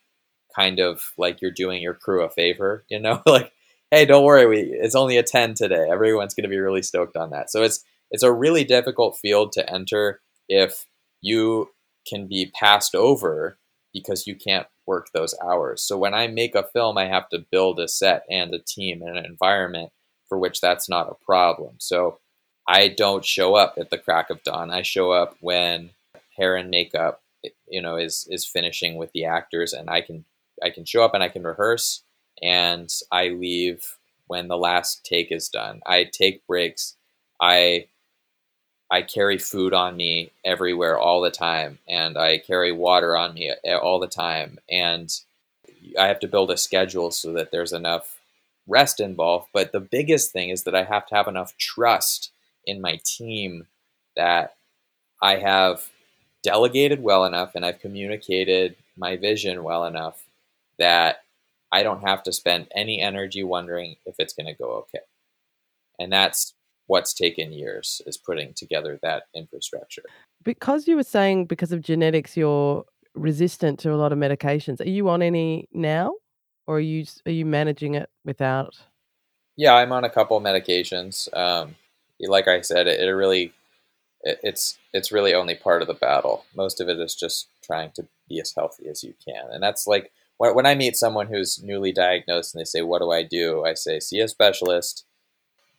kind 0.55 0.79
of 0.79 1.11
like 1.17 1.41
you're 1.41 1.51
doing 1.51 1.81
your 1.81 1.93
crew 1.93 2.23
a 2.23 2.29
favor, 2.29 2.83
you 2.89 2.99
know, 2.99 3.21
like 3.25 3.51
hey, 3.91 4.05
don't 4.05 4.23
worry, 4.23 4.45
we 4.45 4.57
it's 4.59 4.95
only 4.95 5.17
a 5.17 5.23
10 5.23 5.55
today. 5.55 5.87
Everyone's 5.89 6.33
going 6.33 6.43
to 6.43 6.49
be 6.49 6.59
really 6.59 6.81
stoked 6.81 7.15
on 7.15 7.31
that. 7.31 7.51
So 7.51 7.63
it's 7.63 7.83
it's 8.11 8.23
a 8.23 8.31
really 8.31 8.63
difficult 8.63 9.17
field 9.17 9.51
to 9.53 9.71
enter 9.71 10.21
if 10.47 10.85
you 11.21 11.69
can 12.07 12.27
be 12.27 12.51
passed 12.59 12.95
over 12.95 13.57
because 13.93 14.25
you 14.25 14.35
can't 14.35 14.67
work 14.87 15.07
those 15.13 15.35
hours. 15.43 15.81
So 15.81 15.97
when 15.97 16.13
I 16.13 16.27
make 16.27 16.55
a 16.55 16.63
film, 16.63 16.97
I 16.97 17.05
have 17.05 17.29
to 17.29 17.45
build 17.51 17.79
a 17.79 17.87
set 17.87 18.23
and 18.29 18.53
a 18.53 18.59
team 18.59 19.01
and 19.01 19.17
an 19.17 19.25
environment 19.25 19.91
for 20.27 20.37
which 20.37 20.61
that's 20.61 20.89
not 20.89 21.09
a 21.09 21.25
problem. 21.25 21.75
So 21.79 22.19
I 22.69 22.87
don't 22.89 23.25
show 23.25 23.55
up 23.55 23.79
at 23.79 23.89
the 23.89 23.97
crack 23.97 24.29
of 24.29 24.43
dawn. 24.43 24.69
I 24.69 24.83
show 24.83 25.11
up 25.11 25.35
when 25.41 25.89
hair 26.37 26.55
and 26.55 26.69
makeup, 26.69 27.23
you 27.67 27.81
know, 27.81 27.97
is 27.97 28.27
is 28.29 28.45
finishing 28.45 28.95
with 28.95 29.11
the 29.11 29.25
actors, 29.25 29.73
and 29.73 29.89
I 29.89 30.01
can 30.01 30.23
I 30.63 30.69
can 30.69 30.85
show 30.85 31.03
up 31.03 31.15
and 31.15 31.23
I 31.23 31.29
can 31.29 31.43
rehearse, 31.43 32.03
and 32.43 32.87
I 33.11 33.29
leave 33.29 33.97
when 34.27 34.47
the 34.47 34.57
last 34.57 35.03
take 35.03 35.31
is 35.31 35.49
done. 35.49 35.81
I 35.87 36.03
take 36.03 36.45
breaks. 36.45 36.95
I 37.41 37.87
I 38.91 39.01
carry 39.01 39.39
food 39.39 39.73
on 39.73 39.97
me 39.97 40.31
everywhere 40.45 40.95
all 40.95 41.21
the 41.21 41.31
time, 41.31 41.79
and 41.87 42.19
I 42.19 42.37
carry 42.37 42.71
water 42.71 43.17
on 43.17 43.33
me 43.33 43.51
all 43.81 43.99
the 43.99 44.07
time, 44.07 44.59
and 44.69 45.11
I 45.99 46.05
have 46.07 46.19
to 46.19 46.27
build 46.27 46.51
a 46.51 46.57
schedule 46.57 47.09
so 47.09 47.33
that 47.33 47.49
there's 47.49 47.73
enough 47.73 48.19
rest 48.67 48.99
involved. 48.99 49.47
But 49.53 49.71
the 49.71 49.79
biggest 49.79 50.31
thing 50.31 50.49
is 50.49 50.63
that 50.65 50.75
I 50.75 50.83
have 50.83 51.07
to 51.07 51.15
have 51.15 51.27
enough 51.27 51.57
trust 51.57 52.31
in 52.69 52.81
my 52.81 52.99
team 53.03 53.67
that 54.15 54.55
I 55.21 55.35
have 55.37 55.87
delegated 56.43 57.01
well 57.01 57.25
enough 57.25 57.55
and 57.55 57.65
I've 57.65 57.79
communicated 57.79 58.75
my 58.97 59.17
vision 59.17 59.63
well 59.63 59.85
enough 59.85 60.25
that 60.77 61.23
I 61.71 61.83
don't 61.83 62.01
have 62.01 62.23
to 62.23 62.31
spend 62.31 62.67
any 62.75 63.01
energy 63.01 63.43
wondering 63.43 63.95
if 64.05 64.15
it's 64.19 64.33
going 64.33 64.47
to 64.47 64.53
go 64.53 64.71
okay. 64.71 65.03
And 65.99 66.11
that's 66.11 66.53
what's 66.87 67.13
taken 67.13 67.51
years 67.51 68.01
is 68.07 68.17
putting 68.17 68.53
together 68.53 68.99
that 69.03 69.23
infrastructure. 69.35 70.03
Because 70.43 70.87
you 70.87 70.95
were 70.95 71.03
saying 71.03 71.45
because 71.45 71.71
of 71.71 71.81
genetics, 71.81 72.37
you're 72.37 72.85
resistant 73.13 73.79
to 73.79 73.93
a 73.93 73.97
lot 73.97 74.11
of 74.11 74.17
medications. 74.17 74.79
Are 74.81 74.89
you 74.89 75.09
on 75.09 75.21
any 75.21 75.67
now, 75.73 76.13
or 76.65 76.77
are 76.77 76.79
you 76.79 77.05
are 77.25 77.31
you 77.31 77.45
managing 77.45 77.95
it 77.95 78.09
without? 78.25 78.75
Yeah, 79.57 79.73
I'm 79.73 79.91
on 79.91 80.05
a 80.05 80.09
couple 80.09 80.39
medications. 80.39 81.27
Um, 81.37 81.75
like 82.27 82.47
I 82.47 82.61
said, 82.61 82.87
it, 82.87 82.99
it 82.99 83.11
really 83.11 83.53
it, 84.23 84.39
it's 84.43 84.77
it's 84.93 85.11
really 85.11 85.33
only 85.33 85.55
part 85.55 85.81
of 85.81 85.87
the 85.87 85.93
battle. 85.93 86.45
Most 86.55 86.81
of 86.81 86.89
it 86.89 86.99
is 86.99 87.15
just 87.15 87.47
trying 87.63 87.91
to 87.91 88.07
be 88.27 88.39
as 88.39 88.53
healthy 88.55 88.87
as 88.87 89.03
you 89.03 89.13
can. 89.25 89.45
And 89.51 89.61
that's 89.61 89.87
like 89.87 90.11
when, 90.37 90.55
when 90.55 90.65
I 90.65 90.75
meet 90.75 90.95
someone 90.95 91.27
who's 91.27 91.61
newly 91.61 91.91
diagnosed 91.91 92.53
and 92.53 92.61
they 92.61 92.65
say, 92.65 92.81
What 92.81 92.99
do 93.01 93.11
I 93.11 93.23
do? 93.23 93.65
I 93.65 93.73
say, 93.73 93.99
See 93.99 94.19
a 94.19 94.27
specialist. 94.27 95.05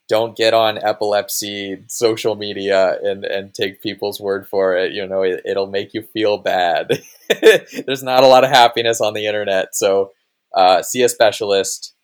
Don't 0.08 0.36
get 0.36 0.54
on 0.54 0.76
epilepsy 0.78 1.84
social 1.86 2.34
media 2.34 2.98
and, 3.00 3.24
and 3.24 3.54
take 3.54 3.80
people's 3.80 4.20
word 4.20 4.48
for 4.48 4.76
it. 4.76 4.92
You 4.92 5.06
know, 5.06 5.22
it, 5.22 5.40
it'll 5.44 5.68
make 5.68 5.94
you 5.94 6.02
feel 6.02 6.36
bad. 6.36 7.00
There's 7.86 8.02
not 8.02 8.24
a 8.24 8.26
lot 8.26 8.42
of 8.42 8.50
happiness 8.50 9.00
on 9.00 9.14
the 9.14 9.26
internet. 9.26 9.76
So, 9.76 10.10
uh, 10.52 10.82
see 10.82 11.04
a 11.04 11.08
specialist, 11.08 11.94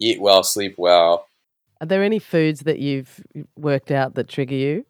eat 0.00 0.18
well, 0.18 0.42
sleep 0.42 0.76
well. 0.78 1.26
Are 1.82 1.86
there 1.86 2.04
any 2.04 2.20
foods 2.20 2.60
that 2.60 2.78
you've 2.78 3.20
worked 3.56 3.90
out 3.90 4.14
that 4.14 4.28
trigger 4.28 4.54
you? 4.54 4.86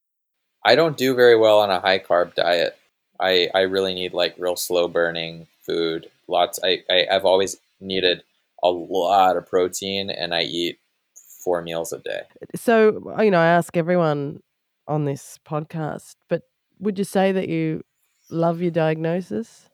I 0.63 0.75
don't 0.75 0.95
do 0.95 1.15
very 1.15 1.39
well 1.39 1.61
on 1.61 1.71
a 1.71 1.81
high 1.81 1.99
carb 1.99 2.35
diet. 2.35 2.77
I, 3.19 3.49
I 3.55 3.61
really 3.63 3.95
need 3.95 4.13
like 4.13 4.35
real 4.39 4.57
slow 4.57 4.89
burning 4.89 5.47
food. 5.63 6.11
Lots. 6.29 6.61
I, 6.63 6.83
I 6.91 7.07
I've 7.11 7.25
always 7.25 7.57
needed 7.81 8.23
a 8.63 8.69
lot 8.69 9.39
of 9.39 9.49
protein, 9.49 10.11
and 10.11 10.35
I 10.35 10.43
eat 10.43 10.81
four 11.15 11.63
meals 11.63 11.95
a 11.95 11.99
day. 11.99 12.23
So 12.57 13.15
you 13.21 13.31
know, 13.31 13.41
I 13.41 13.47
ask 13.47 13.75
everyone 13.75 14.43
on 14.87 15.07
this 15.07 15.39
podcast, 15.47 16.17
but 16.29 16.43
would 16.79 16.99
you 16.99 17.05
say 17.05 17.33
that 17.33 17.49
you 17.49 17.85
love 18.29 18.61
your 18.61 18.71
diagnosis? 18.71 19.71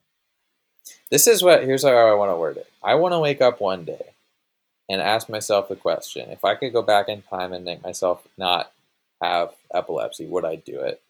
This 1.11 1.27
is 1.27 1.43
what. 1.43 1.65
Here's 1.65 1.83
how 1.83 1.91
I 1.91 2.15
want 2.15 2.31
to 2.31 2.37
word 2.37 2.59
it. 2.59 2.69
I 2.81 2.95
want 2.95 3.13
to 3.13 3.19
wake 3.19 3.41
up 3.41 3.61
one 3.61 3.85
day 3.85 4.15
and 4.89 5.01
ask 5.01 5.29
myself 5.29 5.69
the 5.69 5.77
question: 5.77 6.31
If 6.31 6.45
I 6.45 6.55
could 6.55 6.73
go 6.73 6.83
back 6.83 7.09
in 7.09 7.23
time 7.23 7.53
and 7.53 7.65
make 7.65 7.83
myself 7.83 8.27
not 8.37 8.73
have 9.23 9.51
epilepsy, 9.75 10.27
would 10.27 10.45
I 10.45 10.57
do 10.57 10.81
it? 10.81 11.01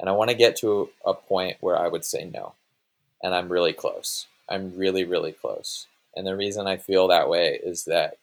And 0.00 0.08
I 0.08 0.12
want 0.12 0.30
to 0.30 0.36
get 0.36 0.56
to 0.58 0.90
a 1.04 1.14
point 1.14 1.56
where 1.60 1.78
I 1.78 1.88
would 1.88 2.04
say 2.04 2.24
no. 2.24 2.54
And 3.22 3.34
I'm 3.34 3.48
really 3.50 3.72
close. 3.72 4.26
I'm 4.48 4.76
really, 4.76 5.04
really 5.04 5.32
close. 5.32 5.86
And 6.14 6.26
the 6.26 6.36
reason 6.36 6.66
I 6.66 6.76
feel 6.76 7.08
that 7.08 7.28
way 7.28 7.58
is 7.62 7.84
that 7.84 8.18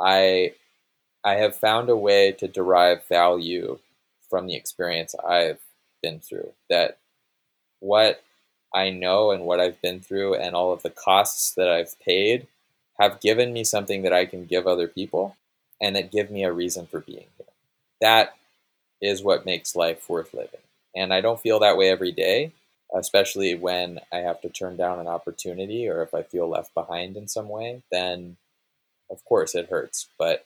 I 0.00 0.54
I 1.24 1.34
have 1.34 1.56
found 1.56 1.90
a 1.90 1.96
way 1.96 2.32
to 2.32 2.48
derive 2.48 3.06
value 3.08 3.78
from 4.30 4.46
the 4.46 4.54
experience 4.56 5.14
I've 5.26 5.60
been 6.02 6.20
through. 6.20 6.52
That 6.70 6.98
what 7.80 8.22
I 8.74 8.90
know 8.90 9.30
and 9.30 9.44
what 9.44 9.60
I've 9.60 9.80
been 9.80 10.00
through 10.00 10.34
and 10.34 10.54
all 10.54 10.72
of 10.72 10.82
the 10.82 10.90
costs 10.90 11.54
that 11.54 11.68
I've 11.68 11.98
paid 12.00 12.46
have 12.98 13.20
given 13.20 13.52
me 13.52 13.64
something 13.64 14.02
that 14.02 14.12
I 14.12 14.26
can 14.26 14.44
give 14.44 14.66
other 14.66 14.88
people 14.88 15.36
and 15.80 15.94
that 15.96 16.12
give 16.12 16.30
me 16.30 16.44
a 16.44 16.52
reason 16.52 16.86
for 16.86 17.00
being 17.00 17.26
here. 17.36 17.46
That 18.00 18.34
is 19.00 19.22
what 19.22 19.46
makes 19.46 19.76
life 19.76 20.08
worth 20.08 20.34
living. 20.34 20.60
And 20.96 21.12
I 21.12 21.20
don't 21.20 21.40
feel 21.40 21.60
that 21.60 21.76
way 21.76 21.90
every 21.90 22.12
day, 22.12 22.52
especially 22.94 23.54
when 23.54 24.00
I 24.12 24.18
have 24.18 24.40
to 24.40 24.48
turn 24.48 24.76
down 24.76 24.98
an 24.98 25.06
opportunity 25.06 25.88
or 25.88 26.02
if 26.02 26.14
I 26.14 26.22
feel 26.22 26.48
left 26.48 26.74
behind 26.74 27.16
in 27.16 27.28
some 27.28 27.48
way, 27.48 27.82
then 27.92 28.36
of 29.10 29.24
course 29.24 29.54
it 29.54 29.68
hurts. 29.68 30.08
But 30.18 30.44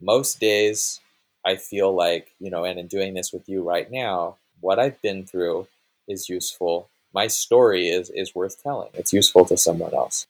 most 0.00 0.40
days 0.40 1.00
I 1.44 1.56
feel 1.56 1.94
like, 1.94 2.34
you 2.40 2.50
know, 2.50 2.64
and 2.64 2.78
in 2.78 2.86
doing 2.86 3.14
this 3.14 3.32
with 3.32 3.48
you 3.48 3.62
right 3.62 3.90
now, 3.90 4.36
what 4.60 4.78
I've 4.78 5.00
been 5.02 5.24
through 5.24 5.68
is 6.08 6.28
useful. 6.28 6.88
My 7.12 7.28
story 7.28 7.88
is, 7.88 8.10
is 8.10 8.34
worth 8.34 8.62
telling. 8.62 8.90
It's 8.94 9.12
useful 9.12 9.44
to 9.46 9.56
someone 9.56 9.94
else. 9.94 10.26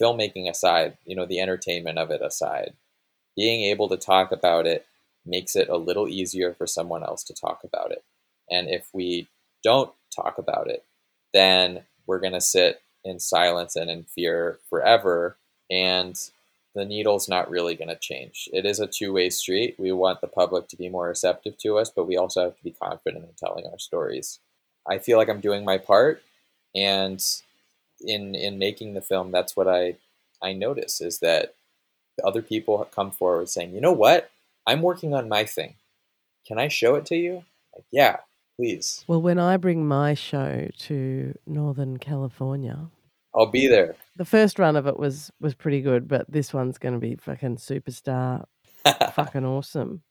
Filmmaking 0.00 0.48
aside, 0.48 0.96
you 1.04 1.14
know, 1.14 1.26
the 1.26 1.40
entertainment 1.40 1.98
of 1.98 2.10
it 2.10 2.22
aside, 2.22 2.74
being 3.36 3.62
able 3.70 3.88
to 3.88 3.96
talk 3.96 4.32
about 4.32 4.66
it 4.66 4.86
makes 5.26 5.56
it 5.56 5.68
a 5.68 5.76
little 5.76 6.08
easier 6.08 6.52
for 6.52 6.66
someone 6.66 7.02
else 7.02 7.22
to 7.24 7.34
talk 7.34 7.60
about 7.64 7.92
it. 7.92 8.04
And 8.50 8.68
if 8.68 8.88
we 8.92 9.28
don't 9.62 9.92
talk 10.14 10.38
about 10.38 10.68
it, 10.68 10.84
then 11.32 11.82
we're 12.06 12.20
going 12.20 12.32
to 12.34 12.40
sit 12.40 12.82
in 13.04 13.18
silence 13.18 13.76
and 13.76 13.90
in 13.90 14.04
fear 14.04 14.58
forever. 14.68 15.36
And 15.70 16.18
the 16.74 16.84
needle's 16.84 17.28
not 17.28 17.50
really 17.50 17.74
going 17.74 17.88
to 17.88 17.96
change. 17.96 18.48
It 18.52 18.66
is 18.66 18.80
a 18.80 18.86
two 18.86 19.12
way 19.12 19.30
street. 19.30 19.76
We 19.78 19.92
want 19.92 20.20
the 20.20 20.26
public 20.26 20.68
to 20.68 20.76
be 20.76 20.88
more 20.88 21.08
receptive 21.08 21.56
to 21.58 21.78
us, 21.78 21.90
but 21.90 22.06
we 22.06 22.16
also 22.16 22.44
have 22.44 22.56
to 22.56 22.64
be 22.64 22.72
confident 22.72 23.24
in 23.24 23.30
telling 23.36 23.66
our 23.66 23.78
stories. 23.78 24.40
I 24.86 24.98
feel 24.98 25.16
like 25.16 25.28
I'm 25.28 25.40
doing 25.40 25.64
my 25.64 25.78
part. 25.78 26.22
And 26.74 27.24
in, 28.06 28.34
in 28.34 28.58
making 28.58 28.94
the 28.94 29.02
film, 29.02 29.30
that's 29.30 29.56
what 29.56 29.68
I, 29.68 29.96
I 30.42 30.52
notice 30.52 31.00
is 31.00 31.18
that 31.20 31.54
other 32.24 32.42
people 32.42 32.88
come 32.94 33.10
forward 33.10 33.48
saying, 33.48 33.74
you 33.74 33.80
know 33.80 33.92
what? 33.92 34.30
I'm 34.66 34.82
working 34.82 35.14
on 35.14 35.28
my 35.28 35.44
thing. 35.44 35.74
Can 36.46 36.58
I 36.58 36.68
show 36.68 36.94
it 36.94 37.06
to 37.06 37.16
you? 37.16 37.44
Like, 37.74 37.84
yeah, 37.90 38.18
please. 38.56 39.04
Well, 39.06 39.22
when 39.22 39.38
I 39.38 39.56
bring 39.56 39.86
my 39.86 40.14
show 40.14 40.68
to 40.78 41.34
Northern 41.46 41.98
California, 41.98 42.90
I'll 43.34 43.46
be 43.46 43.66
there. 43.66 43.96
The 44.16 44.24
first 44.24 44.58
run 44.58 44.76
of 44.76 44.86
it 44.86 44.98
was 44.98 45.30
was 45.40 45.54
pretty 45.54 45.80
good, 45.80 46.06
but 46.06 46.30
this 46.30 46.54
one's 46.54 46.78
going 46.78 46.94
to 46.94 47.00
be 47.00 47.16
fucking 47.16 47.56
superstar, 47.56 48.44
fucking 49.12 49.44
awesome. 49.44 50.02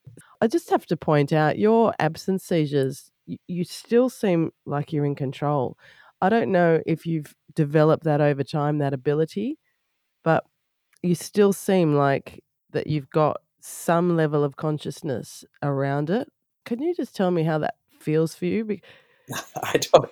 I 0.42 0.48
just 0.48 0.70
have 0.72 0.86
to 0.88 0.98
point 0.98 1.32
out 1.32 1.58
your 1.58 1.94
absence 2.00 2.44
seizures. 2.44 3.12
You, 3.26 3.38
you 3.48 3.64
still 3.64 4.10
seem 4.10 4.52
like 4.66 4.92
you're 4.92 5.06
in 5.06 5.16
control. 5.16 5.78
I 6.24 6.30
don't 6.30 6.54
know 6.54 6.80
if 6.86 7.06
you've 7.06 7.36
developed 7.54 8.06
that 8.06 8.22
over 8.22 8.46
time, 8.46 8.78
that 8.78 8.94
ability, 8.94 9.60
but 10.24 10.46
you 11.02 11.16
still 11.16 11.52
seem 11.52 11.96
like 11.96 12.42
that 12.72 12.88
you've 12.88 13.10
got 13.10 13.42
some 13.60 14.16
level 14.16 14.42
of 14.42 14.56
consciousness 14.56 15.44
around 15.62 16.10
it. 16.10 16.30
Can 16.64 16.82
you 16.82 16.96
just 16.96 17.14
tell 17.14 17.30
me 17.30 17.44
how 17.44 17.58
that 17.58 17.76
feels 18.00 18.36
for 18.36 18.46
you? 18.46 18.80
I 19.64 19.80
don't. 19.92 20.10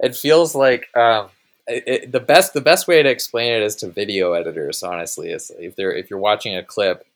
It 0.00 0.14
feels 0.14 0.54
like 0.54 0.94
um, 0.94 1.30
it, 1.66 1.84
it, 1.86 2.12
the 2.12 2.20
best. 2.20 2.52
The 2.52 2.60
best 2.60 2.86
way 2.86 3.02
to 3.02 3.08
explain 3.08 3.54
it 3.54 3.62
is 3.62 3.74
to 3.76 3.88
video 3.88 4.34
editors. 4.34 4.82
Honestly, 4.82 5.30
is 5.30 5.50
if 5.58 5.76
they're 5.76 5.96
if 5.96 6.10
you're 6.10 6.18
watching 6.18 6.56
a 6.56 6.62
clip 6.62 7.06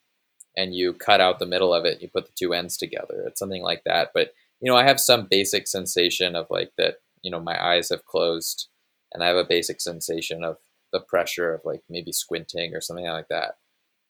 and 0.57 0.75
you 0.75 0.95
cut 0.95 1.21
out 1.21 1.39
the 1.39 1.45
middle 1.45 1.75
of 1.75 1.85
it, 1.85 2.01
you 2.01 2.09
put 2.09 2.25
the 2.25 2.33
two 2.35 2.55
ends 2.55 2.79
together. 2.79 3.25
It's 3.27 3.39
something 3.39 3.63
like 3.63 3.85
that. 3.85 4.13
But 4.15 4.33
you 4.59 4.71
know, 4.73 4.77
I 4.77 4.85
have 4.85 5.01
some 5.01 5.29
basic 5.31 5.69
sensation 5.69 6.35
of 6.35 6.47
like 6.49 6.73
that. 6.79 6.97
You 7.23 7.31
know, 7.31 7.41
my 7.41 7.63
eyes 7.63 7.91
have 7.91 8.05
closed, 8.05 8.69
and 9.13 9.23
I 9.23 9.29
have 9.29 9.37
a 9.37 9.45
basic 9.45 9.81
sensation 9.81 10.45
of 10.45 10.59
the 10.93 11.01
pressure 11.01 11.55
of 11.55 11.63
like 11.65 11.83
maybe 11.89 12.13
squinting 12.13 12.75
or 12.75 12.81
something 12.81 13.07
like 13.07 13.29
that. 13.29 13.57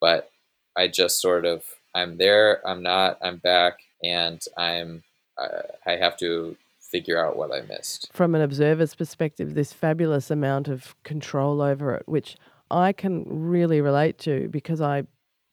But 0.01 0.31
I 0.77 0.89
just 0.89 1.21
sort 1.21 1.45
of 1.45 1.65
I'm 1.95 2.17
there, 2.19 2.67
I'm 2.67 2.83
not, 2.83 3.19
I'm 3.23 3.37
back, 3.37 3.81
and 4.03 4.43
I'm 4.57 5.03
uh, 5.39 5.63
I 5.87 5.97
have 5.97 6.17
to 6.19 6.57
figure 6.81 7.25
out 7.25 7.37
what 7.37 7.53
I 7.53 7.63
missed. 7.63 8.11
From 8.13 8.35
an 8.35 8.43
observer's 8.43 8.95
perspective, 8.95 9.55
this 9.55 9.73
fabulous 9.73 10.31
amount 10.31 10.69
of 10.69 10.95
control 11.05 11.63
over 11.63 11.95
it, 11.95 12.03
which 12.07 12.37
I 12.71 12.93
can 12.93 13.25
really 13.27 13.81
relate 13.81 14.19
to 14.21 14.49
because 14.49 14.81
I 14.81 15.05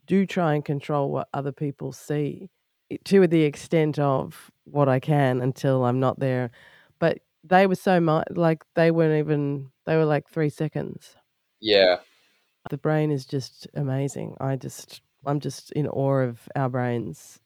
do 0.05 0.25
try 0.25 0.55
and 0.55 0.65
control 0.65 1.11
what 1.11 1.29
other 1.33 1.51
people 1.51 1.91
see 1.91 2.49
to 3.05 3.27
the 3.27 3.43
extent 3.43 3.99
of 3.99 4.51
what 4.65 4.89
I 4.89 4.99
can 4.99 5.41
until 5.41 5.85
I'm 5.85 5.99
not 5.99 6.19
there. 6.19 6.51
But 6.97 7.19
they 7.43 7.67
were 7.67 7.75
so 7.75 7.99
much 7.99 8.27
like 8.31 8.63
they 8.75 8.91
weren't 8.91 9.19
even 9.19 9.71
they 9.85 9.95
were 9.95 10.05
like 10.05 10.27
three 10.29 10.49
seconds. 10.49 11.15
Yeah. 11.59 11.97
The 12.69 12.77
brain 12.77 13.11
is 13.11 13.25
just 13.25 13.67
amazing. 13.73 14.35
I 14.39 14.55
just 14.55 15.01
I'm 15.25 15.39
just 15.39 15.71
in 15.73 15.87
awe 15.87 16.21
of 16.21 16.47
our 16.55 16.69
brains 16.69 17.39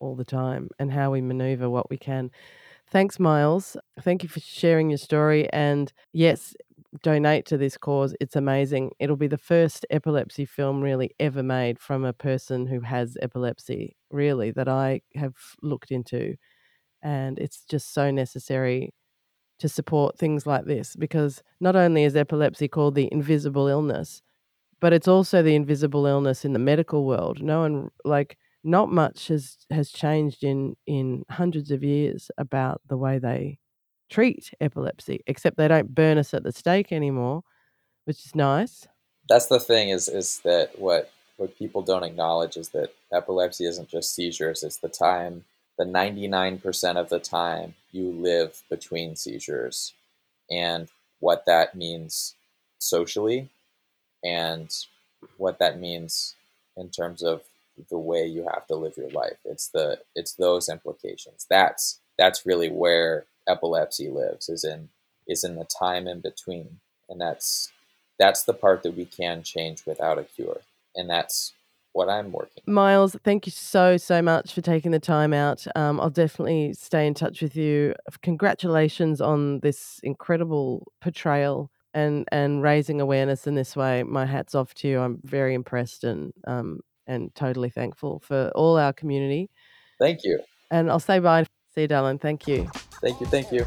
all 0.00 0.14
the 0.14 0.24
time 0.24 0.68
and 0.78 0.92
how 0.92 1.10
we 1.10 1.20
maneuver 1.20 1.68
what 1.68 1.90
we 1.90 1.96
can. 1.96 2.30
Thanks, 2.90 3.18
Miles. 3.18 3.76
Thank 4.00 4.22
you 4.22 4.28
for 4.28 4.40
sharing 4.40 4.88
your 4.88 4.98
story. 4.98 5.50
And 5.52 5.92
yes, 6.12 6.54
donate 7.02 7.44
to 7.46 7.58
this 7.58 7.76
cause. 7.76 8.14
It's 8.20 8.36
amazing. 8.36 8.92
It'll 8.98 9.16
be 9.16 9.26
the 9.26 9.36
first 9.36 9.84
epilepsy 9.90 10.46
film 10.46 10.80
really 10.80 11.10
ever 11.20 11.42
made 11.42 11.78
from 11.78 12.04
a 12.04 12.14
person 12.14 12.66
who 12.66 12.80
has 12.80 13.18
epilepsy, 13.20 13.96
really, 14.10 14.52
that 14.52 14.68
I 14.68 15.02
have 15.16 15.34
looked 15.62 15.90
into. 15.90 16.36
And 17.02 17.38
it's 17.38 17.62
just 17.68 17.92
so 17.92 18.10
necessary 18.10 18.90
to 19.58 19.68
support 19.68 20.18
things 20.18 20.46
like 20.46 20.64
this 20.64 20.96
because 20.96 21.42
not 21.60 21.76
only 21.76 22.04
is 22.04 22.16
epilepsy 22.16 22.68
called 22.68 22.94
the 22.94 23.08
invisible 23.12 23.66
illness, 23.66 24.22
but 24.80 24.92
it's 24.92 25.08
also 25.08 25.42
the 25.42 25.54
invisible 25.54 26.06
illness 26.06 26.44
in 26.44 26.52
the 26.52 26.58
medical 26.58 27.04
world. 27.04 27.42
No 27.42 27.60
one 27.60 27.90
like 28.04 28.36
not 28.64 28.90
much 28.90 29.28
has 29.28 29.56
has 29.70 29.90
changed 29.90 30.44
in 30.44 30.76
in 30.86 31.24
hundreds 31.30 31.70
of 31.70 31.82
years 31.82 32.30
about 32.38 32.80
the 32.88 32.96
way 32.96 33.18
they 33.18 33.58
treat 34.10 34.50
epilepsy, 34.60 35.20
except 35.26 35.56
they 35.56 35.68
don't 35.68 35.94
burn 35.94 36.18
us 36.18 36.32
at 36.32 36.42
the 36.42 36.52
stake 36.52 36.92
anymore, 36.92 37.42
which 38.04 38.24
is 38.24 38.34
nice. 38.34 38.86
That's 39.28 39.46
the 39.46 39.60
thing 39.60 39.90
is 39.90 40.08
is 40.08 40.40
that 40.44 40.78
what 40.78 41.10
what 41.36 41.56
people 41.56 41.82
don't 41.82 42.04
acknowledge 42.04 42.56
is 42.56 42.70
that 42.70 42.92
epilepsy 43.12 43.64
isn't 43.64 43.88
just 43.88 44.14
seizures, 44.14 44.62
it's 44.62 44.78
the 44.78 44.88
time 44.88 45.44
the 45.78 45.84
99% 45.84 46.96
of 46.96 47.08
the 47.08 47.20
time 47.20 47.74
you 47.92 48.10
live 48.10 48.62
between 48.68 49.16
seizures 49.16 49.94
and 50.50 50.88
what 51.20 51.44
that 51.46 51.74
means 51.74 52.34
socially 52.78 53.48
and 54.24 54.74
what 55.36 55.58
that 55.58 55.78
means 55.78 56.34
in 56.76 56.88
terms 56.90 57.22
of 57.22 57.42
the 57.90 57.98
way 57.98 58.26
you 58.26 58.46
have 58.52 58.66
to 58.66 58.74
live 58.74 58.96
your 58.96 59.10
life. 59.10 59.38
It's 59.44 59.68
the 59.68 60.00
it's 60.14 60.32
those 60.34 60.68
implications. 60.68 61.46
That's 61.48 62.00
that's 62.18 62.44
really 62.46 62.68
where 62.68 63.26
epilepsy 63.48 64.08
lives 64.08 64.48
is 64.48 64.64
in 64.64 64.88
is 65.26 65.44
in 65.44 65.56
the 65.56 65.64
time 65.64 66.08
in 66.08 66.20
between. 66.20 66.80
And 67.08 67.20
that's 67.20 67.70
that's 68.18 68.42
the 68.42 68.54
part 68.54 68.82
that 68.82 68.96
we 68.96 69.04
can 69.04 69.42
change 69.42 69.86
without 69.86 70.18
a 70.18 70.24
cure. 70.24 70.60
And 70.96 71.08
that's 71.08 71.52
what 71.92 72.08
I'm 72.08 72.32
working. 72.32 72.62
Miles, 72.66 73.16
thank 73.24 73.46
you 73.46 73.52
so 73.52 73.96
so 73.96 74.22
much 74.22 74.52
for 74.52 74.60
taking 74.60 74.90
the 74.90 75.00
time 75.00 75.32
out. 75.32 75.66
Um, 75.74 76.00
I'll 76.00 76.10
definitely 76.10 76.74
stay 76.74 77.06
in 77.06 77.14
touch 77.14 77.42
with 77.42 77.56
you. 77.56 77.94
Congratulations 78.22 79.20
on 79.20 79.60
this 79.60 80.00
incredible 80.02 80.90
portrayal 81.00 81.70
and 81.94 82.26
and 82.30 82.62
raising 82.62 83.00
awareness 83.00 83.46
in 83.46 83.54
this 83.54 83.74
way. 83.76 84.02
My 84.02 84.26
hats 84.26 84.54
off 84.54 84.74
to 84.74 84.88
you. 84.88 85.00
I'm 85.00 85.20
very 85.24 85.54
impressed 85.54 86.04
and 86.04 86.32
um 86.46 86.80
and 87.06 87.34
totally 87.34 87.70
thankful 87.70 88.20
for 88.20 88.50
all 88.54 88.76
our 88.76 88.92
community. 88.92 89.50
Thank 89.98 90.20
you. 90.24 90.40
And 90.70 90.90
I'll 90.90 91.00
say 91.00 91.18
bye. 91.18 91.44
See 91.74 91.82
you, 91.82 91.88
darling. 91.88 92.18
Thank 92.18 92.46
you. 92.46 92.68
Thank 93.00 93.20
you. 93.20 93.26
Thank 93.26 93.52
you. 93.52 93.66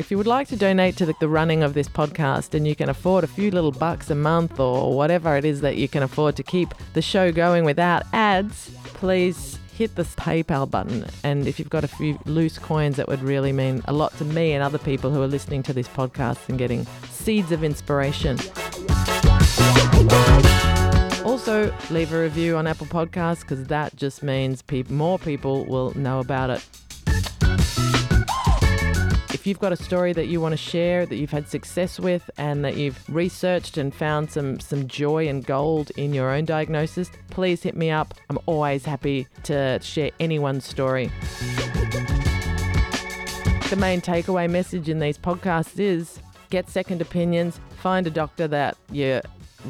If 0.00 0.10
you 0.10 0.16
would 0.16 0.26
like 0.26 0.48
to 0.48 0.56
donate 0.56 0.96
to 0.96 1.04
the, 1.04 1.14
the, 1.20 1.28
running 1.28 1.62
of 1.62 1.74
this 1.74 1.86
podcast 1.86 2.54
and 2.54 2.66
you 2.66 2.74
can 2.74 2.88
afford 2.88 3.22
a 3.22 3.26
few 3.26 3.50
little 3.50 3.70
bucks 3.70 4.08
a 4.08 4.14
month 4.14 4.58
or 4.58 4.96
whatever 4.96 5.36
it 5.36 5.44
is 5.44 5.60
that 5.60 5.76
you 5.76 5.88
can 5.88 6.02
afford 6.02 6.36
to 6.36 6.42
keep 6.42 6.72
the 6.94 7.02
show 7.02 7.30
going 7.30 7.66
without 7.66 8.04
ads, 8.14 8.70
please 8.84 9.58
hit 9.74 9.94
the 9.96 10.04
PayPal 10.04 10.68
button. 10.70 11.04
And 11.22 11.46
if 11.46 11.58
you've 11.58 11.68
got 11.68 11.84
a 11.84 11.88
few 11.88 12.18
loose 12.24 12.58
coins, 12.58 12.96
that 12.96 13.08
would 13.08 13.22
really 13.22 13.52
mean 13.52 13.82
a 13.88 13.92
lot 13.92 14.16
to 14.16 14.24
me 14.24 14.52
and 14.54 14.62
other 14.62 14.78
people 14.78 15.10
who 15.10 15.20
are 15.20 15.28
listening 15.28 15.62
to 15.64 15.74
this 15.74 15.86
podcast 15.86 16.48
and 16.48 16.56
getting 16.56 16.86
seeds 17.10 17.52
of 17.52 17.62
inspiration. 17.62 18.38
Also, 21.26 21.74
leave 21.90 22.14
a 22.14 22.22
review 22.22 22.56
on 22.56 22.66
Apple 22.66 22.86
Podcasts 22.86 23.42
because 23.42 23.64
that 23.66 23.94
just 23.96 24.22
means 24.22 24.62
pe- 24.62 24.84
more 24.84 25.18
people 25.18 25.66
will 25.66 25.94
know 25.94 26.20
about 26.20 26.48
it. 26.48 26.66
If 29.40 29.46
you've 29.46 29.58
got 29.58 29.72
a 29.72 29.76
story 29.76 30.12
that 30.12 30.26
you 30.26 30.38
want 30.38 30.52
to 30.52 30.58
share 30.58 31.06
that 31.06 31.16
you've 31.16 31.30
had 31.30 31.48
success 31.48 31.98
with 31.98 32.30
and 32.36 32.62
that 32.62 32.76
you've 32.76 33.02
researched 33.08 33.78
and 33.78 33.94
found 33.94 34.30
some 34.30 34.60
some 34.60 34.86
joy 34.86 35.28
and 35.28 35.42
gold 35.42 35.90
in 35.96 36.12
your 36.12 36.30
own 36.30 36.44
diagnosis, 36.44 37.10
please 37.30 37.62
hit 37.62 37.74
me 37.74 37.90
up. 37.90 38.12
I'm 38.28 38.38
always 38.44 38.84
happy 38.84 39.28
to 39.44 39.80
share 39.80 40.10
anyone's 40.20 40.66
story. 40.66 41.10
The 43.70 43.78
main 43.78 44.02
takeaway 44.02 44.50
message 44.50 44.90
in 44.90 44.98
these 44.98 45.16
podcasts 45.16 45.80
is 45.80 46.20
get 46.50 46.68
second 46.68 47.00
opinions, 47.00 47.60
find 47.78 48.06
a 48.06 48.10
doctor 48.10 48.46
that 48.46 48.76
you 48.92 49.22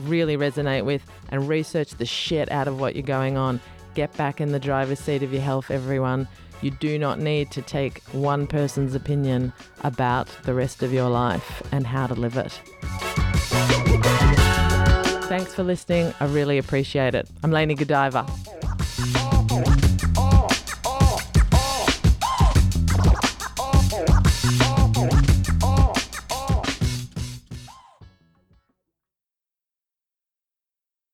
really 0.02 0.36
resonate 0.36 0.84
with 0.84 1.08
and 1.28 1.48
research 1.48 1.90
the 1.90 2.06
shit 2.06 2.50
out 2.50 2.66
of 2.66 2.80
what 2.80 2.96
you're 2.96 3.04
going 3.04 3.36
on. 3.36 3.60
Get 3.94 4.12
back 4.16 4.40
in 4.40 4.50
the 4.50 4.58
driver's 4.58 4.98
seat 4.98 5.22
of 5.22 5.32
your 5.32 5.42
health, 5.42 5.70
everyone. 5.70 6.26
You 6.62 6.70
do 6.70 6.98
not 6.98 7.18
need 7.18 7.50
to 7.52 7.62
take 7.62 8.02
one 8.12 8.46
person's 8.46 8.94
opinion 8.94 9.52
about 9.82 10.28
the 10.44 10.54
rest 10.54 10.82
of 10.82 10.92
your 10.92 11.08
life 11.08 11.62
and 11.72 11.86
how 11.86 12.06
to 12.06 12.14
live 12.14 12.36
it. 12.36 12.60
Thanks 15.24 15.54
for 15.54 15.62
listening. 15.62 16.12
I 16.20 16.26
really 16.26 16.58
appreciate 16.58 17.14
it. 17.14 17.28
I'm 17.42 17.50
Lainey 17.50 17.76
Godiva. 17.76 18.26